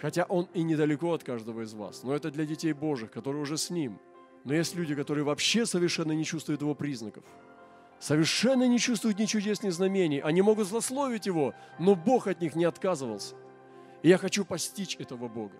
Хотя 0.00 0.24
Он 0.24 0.48
и 0.54 0.62
недалеко 0.62 1.12
от 1.12 1.24
каждого 1.24 1.62
из 1.62 1.74
вас, 1.74 2.02
но 2.04 2.14
это 2.14 2.30
для 2.30 2.44
детей 2.44 2.72
Божьих, 2.72 3.10
которые 3.10 3.42
уже 3.42 3.58
с 3.58 3.70
Ним. 3.70 3.98
Но 4.44 4.54
есть 4.54 4.74
люди, 4.76 4.94
которые 4.94 5.24
вообще 5.24 5.66
совершенно 5.66 6.12
не 6.12 6.24
чувствуют 6.24 6.60
Его 6.60 6.74
признаков. 6.74 7.24
Совершенно 7.98 8.68
не 8.68 8.78
чувствуют 8.78 9.18
ни 9.18 9.24
чудес, 9.24 9.62
ни 9.62 9.70
знамений. 9.70 10.20
Они 10.20 10.40
могут 10.40 10.68
злословить 10.68 11.26
Его, 11.26 11.52
но 11.80 11.96
Бог 11.96 12.28
от 12.28 12.40
них 12.40 12.54
не 12.54 12.64
отказывался. 12.64 13.34
И 14.02 14.08
я 14.08 14.18
хочу 14.18 14.44
постичь 14.44 14.96
этого 14.96 15.26
Бога. 15.26 15.56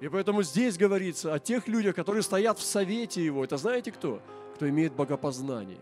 И 0.00 0.08
поэтому 0.08 0.42
здесь 0.42 0.76
говорится 0.76 1.32
о 1.32 1.38
тех 1.38 1.68
людях, 1.68 1.94
которые 1.94 2.22
стоят 2.22 2.58
в 2.58 2.62
совете 2.62 3.24
Его. 3.24 3.44
Это 3.44 3.56
знаете 3.56 3.92
кто? 3.92 4.20
Кто 4.54 4.68
имеет 4.68 4.92
богопознание. 4.94 5.80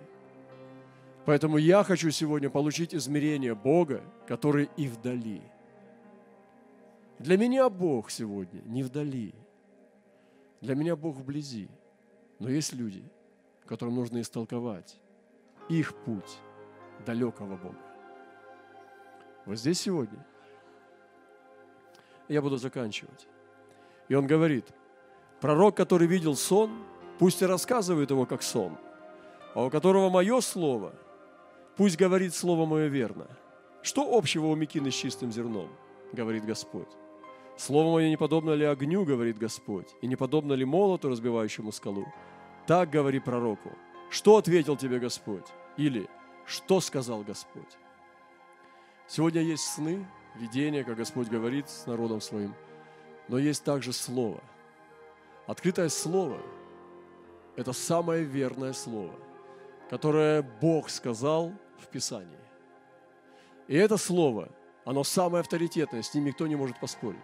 Поэтому 1.24 1.58
я 1.58 1.82
хочу 1.82 2.10
сегодня 2.10 2.48
получить 2.48 2.94
измерение 2.94 3.54
Бога, 3.54 4.02
который 4.26 4.70
и 4.76 4.86
вдали. 4.86 5.42
Для 7.18 7.36
меня 7.36 7.68
Бог 7.68 8.10
сегодня 8.10 8.60
не 8.64 8.82
вдали. 8.82 9.34
Для 10.60 10.74
меня 10.74 10.96
Бог 10.96 11.16
вблизи. 11.16 11.68
Но 12.38 12.48
есть 12.48 12.72
люди, 12.72 13.02
которым 13.68 13.96
нужно 13.96 14.20
истолковать 14.20 14.98
их 15.68 15.94
путь 16.04 16.38
далекого 17.04 17.56
Бога. 17.56 17.76
Вот 19.44 19.58
здесь 19.58 19.80
сегодня 19.80 20.24
я 22.28 22.40
буду 22.40 22.56
заканчивать. 22.56 23.28
И 24.08 24.14
он 24.14 24.26
говорит, 24.26 24.66
пророк, 25.40 25.76
который 25.76 26.06
видел 26.06 26.34
сон, 26.34 26.70
пусть 27.18 27.42
и 27.42 27.46
рассказывает 27.46 28.10
его 28.10 28.26
как 28.26 28.42
сон, 28.42 28.78
а 29.54 29.64
у 29.64 29.70
которого 29.70 30.08
мое 30.08 30.40
слово, 30.40 30.94
пусть 31.76 31.96
говорит 31.96 32.34
слово 32.34 32.64
мое 32.66 32.86
верно. 32.86 33.26
Что 33.82 34.16
общего 34.16 34.46
у 34.46 34.54
Микины 34.54 34.90
с 34.90 34.94
чистым 34.94 35.30
зерном, 35.30 35.68
говорит 36.12 36.44
Господь. 36.44 36.88
Слово 37.58 37.92
мое 37.92 38.08
не 38.08 38.16
подобно 38.16 38.52
ли 38.52 38.64
огню, 38.64 39.04
говорит 39.04 39.36
Господь, 39.36 39.94
и 40.00 40.06
не 40.06 40.16
подобно 40.16 40.54
ли 40.54 40.64
молоту, 40.64 41.08
разбивающему 41.08 41.72
скалу? 41.72 42.06
Так 42.66 42.88
говори 42.88 43.18
пророку. 43.18 43.72
Что 44.10 44.36
ответил 44.36 44.76
тебе 44.76 44.98
Господь? 44.98 45.46
Или 45.76 46.08
что 46.46 46.80
сказал 46.80 47.22
Господь? 47.22 47.76
Сегодня 49.06 49.42
есть 49.42 49.64
сны, 49.64 50.06
видения, 50.36 50.84
как 50.84 50.96
Господь 50.96 51.28
говорит 51.28 51.68
с 51.68 51.86
народом 51.86 52.20
своим– 52.20 52.54
но 53.28 53.38
есть 53.38 53.62
также 53.62 53.92
Слово. 53.92 54.40
Открытое 55.46 55.88
Слово– 55.88 56.40
это 57.56 57.72
самое 57.72 58.24
верное 58.24 58.72
Слово, 58.72 59.14
которое 59.90 60.42
Бог 60.42 60.90
сказал 60.90 61.52
в 61.78 61.86
Писании. 61.88 62.38
И 63.68 63.76
это 63.76 63.96
Слово, 63.96 64.48
оно 64.84 65.04
самое 65.04 65.42
авторитетное, 65.42 66.02
с 66.02 66.14
ним 66.14 66.24
никто 66.24 66.46
не 66.46 66.56
может 66.56 66.80
поспорить. 66.80 67.18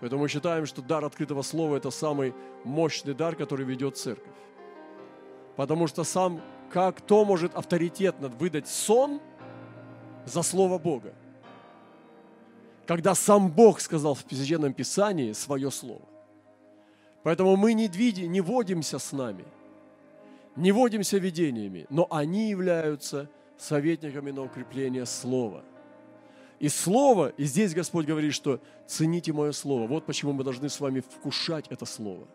Поэтому 0.00 0.22
мы 0.22 0.28
считаем, 0.28 0.66
что 0.66 0.82
дар 0.82 1.04
открытого 1.04 1.42
слова– 1.42 1.76
это 1.78 1.90
самый 1.90 2.34
мощный 2.64 3.14
дар, 3.14 3.36
который 3.36 3.64
ведет 3.64 3.96
церковь. 3.96 4.32
Потому 5.56 5.86
что 5.86 6.04
сам, 6.04 6.40
как 6.70 6.98
кто 6.98 7.24
может 7.24 7.54
авторитетно 7.54 8.28
выдать 8.28 8.68
сон 8.68 9.20
за 10.26 10.42
Слово 10.42 10.78
Бога? 10.78 11.14
когда 12.86 13.14
сам 13.14 13.50
Бог 13.50 13.80
сказал 13.80 14.14
в 14.14 14.24
Священном 14.28 14.72
Писании 14.72 15.32
свое 15.32 15.70
слово. 15.70 16.02
Поэтому 17.22 17.56
мы 17.56 17.72
не, 17.72 17.88
види, 17.88 18.22
не 18.22 18.40
водимся 18.40 18.98
с 18.98 19.12
нами, 19.12 19.44
не 20.56 20.72
водимся 20.72 21.18
видениями, 21.18 21.86
но 21.88 22.06
они 22.10 22.50
являются 22.50 23.30
советниками 23.56 24.30
на 24.30 24.42
укрепление 24.42 25.06
Слова. 25.06 25.62
И 26.60 26.68
Слово, 26.68 27.28
и 27.36 27.44
здесь 27.44 27.74
Господь 27.74 28.06
говорит, 28.06 28.32
что 28.32 28.60
цените 28.86 29.32
мое 29.32 29.52
Слово. 29.52 29.86
Вот 29.86 30.06
почему 30.06 30.32
мы 30.32 30.44
должны 30.44 30.68
с 30.68 30.80
вами 30.80 31.00
вкушать 31.00 31.66
это 31.68 31.84
Слово. 31.84 32.26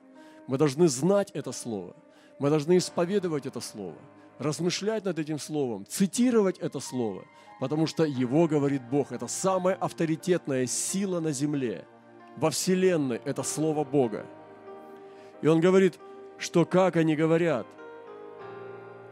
Мы 0.47 0.57
должны 0.57 0.88
знать 0.88 1.32
это 1.34 1.51
Слово. 1.51 1.95
Мы 2.39 2.49
должны 2.49 2.78
исповедовать 2.78 3.45
это 3.45 3.59
Слово 3.59 3.97
размышлять 4.39 5.05
над 5.05 5.20
этим 5.20 5.38
словом, 5.38 5.86
цитировать 5.86 6.57
это 6.57 6.80
слово, 6.80 7.26
потому 7.59 7.86
что 7.86 8.05
его 8.05 8.47
говорит 8.47 8.82
Бог. 8.89 9.11
Это 9.11 9.28
самая 9.28 9.76
авторитетная 9.76 10.65
сила 10.65 11.20
на 11.20 11.32
земле, 11.32 11.86
во 12.38 12.49
Вселенной, 12.49 13.22
это 13.26 13.43
Слово 13.43 13.84
Бога. 13.84 14.26
И 15.41 15.47
он 15.47 15.59
говорит, 15.59 15.99
что 16.38 16.65
как 16.65 16.95
они 16.95 17.15
говорят, 17.15 17.67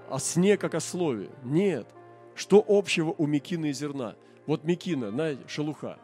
о 0.10 0.20
сне, 0.20 0.58
как 0.58 0.74
о 0.74 0.80
слове. 0.80 1.30
Нет. 1.44 1.86
Что 2.34 2.64
общего 2.66 3.14
у 3.18 3.26
мекины 3.26 3.72
и 3.72 3.74
зерна? 3.74 4.16
Вот 4.48 4.64
мекина, 4.64 5.12
знаете, 5.12 5.48
шелуха 5.48 6.00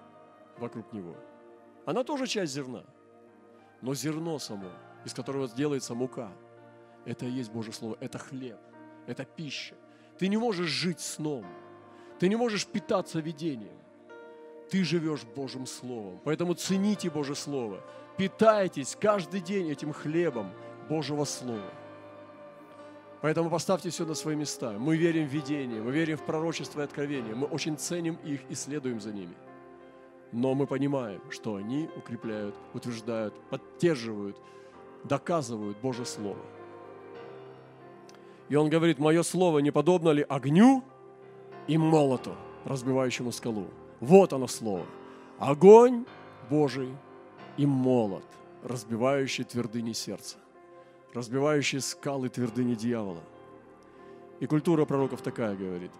вокруг 0.57 0.93
него. 0.93 1.15
Она 1.85 2.03
тоже 2.03 2.27
часть 2.27 2.53
зерна. 2.53 2.83
Но 3.81 3.95
зерно 3.95 4.37
само, 4.37 4.69
из 5.05 5.13
которого 5.13 5.47
делается 5.47 5.95
мука, 5.95 6.31
это 7.05 7.25
и 7.25 7.31
есть 7.31 7.51
Божье 7.51 7.73
Слово, 7.73 7.97
это 7.99 8.19
хлеб– 8.19 8.57
это 9.07 9.25
пища. 9.25 9.75
Ты 10.17 10.27
не 10.27 10.37
можешь 10.37 10.69
жить 10.69 10.99
сном. 10.99 11.45
Ты 12.19 12.29
не 12.29 12.35
можешь 12.35 12.65
питаться 12.65 13.19
видением. 13.19 13.77
Ты 14.69 14.83
живешь 14.83 15.23
Божьим 15.23 15.65
Словом. 15.65 16.21
Поэтому 16.23 16.53
цените 16.53 17.09
Божье 17.09 17.35
Слово. 17.35 17.81
Питайтесь 18.17 18.95
каждый 18.99 19.41
день 19.41 19.69
этим 19.69 19.91
хлебом 19.91 20.53
Божьего 20.87 21.25
Слова. 21.25 21.71
Поэтому 23.23 23.49
поставьте 23.49 23.89
все 23.89 24.05
на 24.05 24.15
свои 24.15 24.35
места. 24.35 24.73
Мы 24.77 24.97
верим 24.97 25.29
в 25.29 25.31
видение, 25.31 25.81
мы 25.81 25.93
верим 25.93 26.17
в 26.17 26.23
пророчество 26.23 26.81
и 26.81 26.83
откровение. 26.83 27.33
Мы 27.33 27.47
очень 27.47 27.77
ценим 27.77 28.15
их 28.15 28.41
и 28.49 28.53
следуем 28.53 28.99
за 28.99 29.13
ними. 29.13 29.33
Но 30.33 30.53
мы 30.53 30.67
понимаем, 30.67 31.21
что 31.29 31.55
они 31.55 31.89
укрепляют, 31.95 32.53
утверждают, 32.73 33.33
поддерживают, 33.49 34.35
доказывают 35.05 35.77
Божье 35.77 36.03
Слово. 36.03 36.41
И 38.49 38.55
он 38.57 38.69
говорит, 38.69 38.99
мое 38.99 39.23
слово 39.23 39.59
не 39.59 39.71
подобно 39.71 40.09
ли 40.09 40.25
огню 40.27 40.83
и 41.67 41.77
молоту, 41.77 42.35
разбивающему 42.65 43.31
скалу. 43.31 43.67
Вот 44.01 44.33
оно 44.33 44.47
слово. 44.47 44.85
Огонь 45.39 46.03
Божий 46.49 46.89
и 47.55 47.65
молот, 47.65 48.25
разбивающий 48.63 49.45
твердыни 49.45 49.93
сердца, 49.93 50.35
разбивающий 51.13 51.79
скалы 51.79 52.29
твердыни 52.29 52.75
дьявола. 52.75 53.23
И 54.39 54.47
культура 54.47 54.85
пророков 54.85 55.21
такая 55.21 55.55
говорит. 55.55 55.91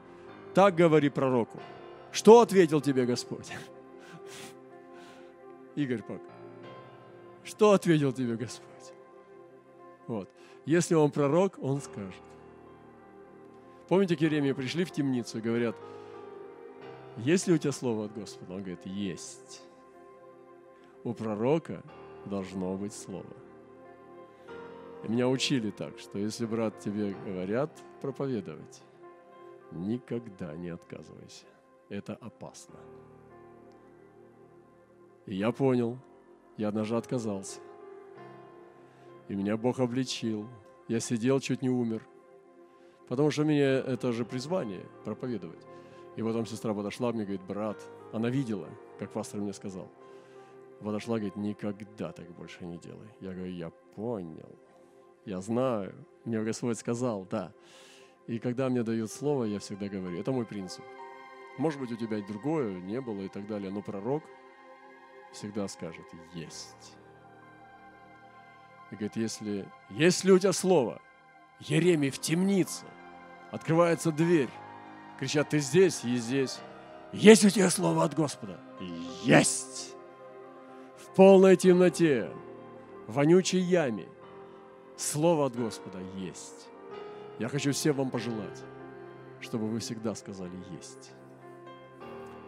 Так 0.54 0.76
говори 0.76 1.10
пророку. 1.10 1.60
Что 2.12 2.42
ответил 2.42 2.82
тебе 2.82 3.06
Господь? 3.06 3.52
Игорь 5.76 6.04
Пак. 6.04 6.22
Что 7.44 7.72
ответил 7.72 8.14
тебе 8.14 8.36
Господь? 8.36 8.94
Вот. 10.08 10.30
Если 10.66 10.96
он 10.96 11.12
пророк, 11.12 11.58
он 11.62 11.82
скажет. 11.82 12.22
Помните, 13.88 14.16
к 14.16 14.22
Еремии 14.22 14.54
пришли 14.54 14.86
в 14.86 14.92
темницу 14.92 15.40
и 15.40 15.42
говорят, 15.42 15.76
есть 17.18 17.48
ли 17.48 17.54
у 17.54 17.58
тебя 17.58 17.72
слово 17.72 18.06
от 18.06 18.14
Господа? 18.14 18.54
Он 18.54 18.60
говорит, 18.60 18.86
есть. 18.86 19.62
У 21.04 21.14
пророка 21.14 21.84
должно 22.26 22.76
быть 22.76 22.94
слово. 22.94 23.26
Меня 25.08 25.28
учили 25.28 25.70
так, 25.70 26.00
что 26.00 26.18
если, 26.18 26.46
брат, 26.46 26.80
тебе 26.80 27.14
говорят 27.26 27.78
проповедовать, 28.02 28.82
никогда 29.72 30.56
не 30.56 30.70
отказывайся. 30.70 31.46
Это 31.90 32.16
опасно. 32.16 32.80
И 35.26 35.36
я 35.36 35.52
понял, 35.52 35.98
я 36.58 36.70
однажды 36.70 36.96
отказался. 36.96 37.60
И 39.28 39.36
меня 39.36 39.58
Бог 39.58 39.80
обличил. 39.80 40.48
Я 40.88 41.00
сидел, 41.00 41.40
чуть 41.40 41.62
не 41.62 41.70
умер. 41.70 42.08
Потому 43.08 43.30
что 43.32 43.44
мне 43.44 43.62
это 43.62 44.14
же 44.14 44.24
призвание 44.24 44.86
проповедовать. 45.04 45.66
И 46.16 46.22
потом 46.22 46.46
сестра 46.46 46.74
подошла 46.74 47.12
мне, 47.12 47.24
говорит, 47.24 47.44
брат, 47.46 47.78
она 48.12 48.30
видела, 48.30 48.70
как 49.00 49.12
пастор 49.12 49.42
мне 49.42 49.54
сказал. 49.54 49.90
Подошла, 50.80 51.16
говорит, 51.16 51.36
никогда 51.36 52.12
так 52.12 52.30
больше 52.36 52.66
не 52.66 52.78
делай. 52.78 53.08
Я 53.20 53.34
говорю, 53.34 53.52
я 53.52 53.70
понял, 53.96 54.50
я 55.26 55.42
знаю. 55.42 55.94
Мне 56.26 56.42
Господь 56.42 56.78
сказал, 56.78 57.26
да. 57.30 57.52
И 58.28 58.40
когда 58.40 58.70
мне 58.70 58.84
дают 58.84 59.12
слово, 59.12 59.46
я 59.46 59.60
всегда 59.60 59.88
говорю, 59.88 60.20
это 60.20 60.32
мой 60.32 60.46
принцип. 60.46 60.84
Может 61.58 61.80
быть, 61.80 61.92
у 61.92 61.96
тебя 61.96 62.22
другое 62.26 62.80
не 62.80 63.00
было 63.02 63.22
и 63.22 63.28
так 63.28 63.46
далее, 63.48 63.70
но 63.70 63.82
пророк 63.82 64.24
всегда 65.34 65.68
скажет 65.68 66.06
«есть». 66.34 66.96
И 68.92 68.96
говорит, 68.96 69.16
если, 69.16 69.68
если 69.90 70.32
у 70.32 70.40
тебя 70.40 70.54
слово, 70.54 71.02
Еремий 71.60 72.12
в 72.12 72.20
темнице, 72.20 72.86
открывается 73.52 74.12
дверь, 74.12 74.50
кричат, 75.20 75.50
ты 75.50 75.60
здесь 75.60 76.04
и 76.04 76.16
здесь. 76.18 76.60
Есть 77.12 77.46
у 77.46 77.50
тебя 77.50 77.70
слово 77.70 78.04
от 78.04 78.14
Господа? 78.14 78.60
Есть! 79.24 79.96
В 80.98 81.16
полной 81.16 81.56
темноте, 81.56 82.30
в 83.08 83.14
вонючей 83.14 83.60
яме, 83.60 84.08
слово 84.98 85.46
от 85.46 85.56
Господа 85.56 86.00
есть. 86.16 86.68
Я 87.40 87.48
хочу 87.48 87.72
всем 87.72 87.96
вам 87.96 88.10
пожелать, 88.10 88.64
чтобы 89.42 89.68
вы 89.68 89.80
всегда 89.80 90.16
сказали 90.16 90.54
«есть». 90.72 91.12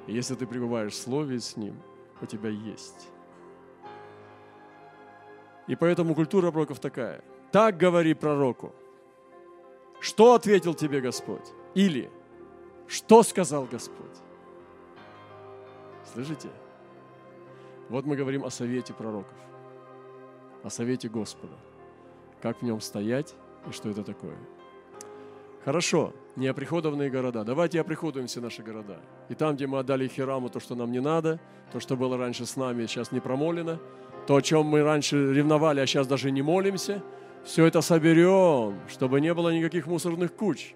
И 0.07 0.13
если 0.13 0.35
ты 0.35 0.45
пребываешь 0.45 0.93
в 0.93 0.97
Слове 0.97 1.39
с 1.39 1.57
Ним, 1.57 1.81
у 2.21 2.25
тебя 2.25 2.49
есть. 2.49 3.09
И 5.67 5.75
поэтому 5.75 6.13
культура 6.13 6.51
пророков 6.51 6.79
такая. 6.79 7.23
Так 7.51 7.77
говори 7.77 8.13
пророку. 8.13 8.73
Что 9.99 10.35
ответил 10.35 10.75
тебе 10.75 11.01
Господь? 11.01 11.47
Или 11.73 12.11
что 12.87 13.23
сказал 13.23 13.65
Господь? 13.65 14.17
Слышите? 16.13 16.49
Вот 17.89 18.05
мы 18.05 18.15
говорим 18.15 18.43
о 18.43 18.51
совете 18.51 18.93
пророков, 18.93 19.37
о 20.63 20.69
совете 20.69 21.09
Господа. 21.09 21.55
Как 22.45 22.59
в 22.59 22.61
нем 22.61 22.79
стоять 22.79 23.33
и 23.67 23.71
что 23.71 23.89
это 23.89 24.03
такое. 24.03 24.37
Хорошо, 25.63 26.13
не 26.35 26.45
оприходованные 26.45 27.09
города. 27.09 27.43
Давайте 27.43 27.81
оприходуем 27.81 28.27
все 28.27 28.39
наши 28.39 28.61
города. 28.61 28.99
И 29.29 29.33
там, 29.33 29.55
где 29.55 29.65
мы 29.65 29.79
отдали 29.79 30.07
Хираму 30.07 30.49
то, 30.49 30.59
что 30.59 30.75
нам 30.75 30.91
не 30.91 31.01
надо, 31.01 31.39
то, 31.71 31.79
что 31.79 31.97
было 31.97 32.19
раньше 32.19 32.45
с 32.45 32.55
нами, 32.55 32.85
сейчас 32.85 33.11
не 33.11 33.19
промолено, 33.19 33.79
то, 34.27 34.35
о 34.35 34.43
чем 34.43 34.67
мы 34.67 34.83
раньше 34.83 35.33
ревновали, 35.33 35.79
а 35.79 35.87
сейчас 35.87 36.05
даже 36.05 36.29
не 36.29 36.43
молимся, 36.43 37.01
все 37.43 37.65
это 37.65 37.81
соберем, 37.81 38.77
чтобы 38.89 39.21
не 39.21 39.33
было 39.33 39.49
никаких 39.49 39.87
мусорных 39.87 40.35
куч. 40.35 40.75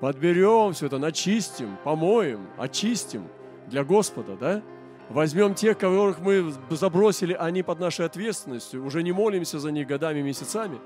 Подберем 0.00 0.74
все 0.74 0.84
это, 0.84 0.98
начистим, 0.98 1.78
помоем, 1.82 2.46
очистим 2.58 3.26
для 3.68 3.84
Господа, 3.84 4.36
да? 4.36 4.62
Возьмем 5.08 5.54
тех, 5.54 5.78
которых 5.78 6.18
мы 6.18 6.52
забросили, 6.68 7.32
они 7.32 7.62
под 7.62 7.80
нашей 7.80 8.04
ответственностью, 8.04 8.84
уже 8.84 9.02
не 9.02 9.12
молимся 9.12 9.58
за 9.58 9.70
них 9.70 9.86
годами, 9.86 10.20
месяцами, 10.20 10.78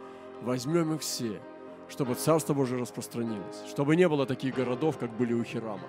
возьмем 0.43 0.95
их 0.95 1.01
все– 1.01 1.41
чтобы 1.91 2.15
Царство 2.15 2.55
Божие 2.55 2.81
распространилось, 2.81 3.65
чтобы 3.69 3.97
не 3.97 4.09
было 4.09 4.25
таких 4.25 4.55
городов, 4.55 4.97
как 4.97 5.11
были 5.17 5.35
у 5.35 5.43
Хирама. 5.43 5.89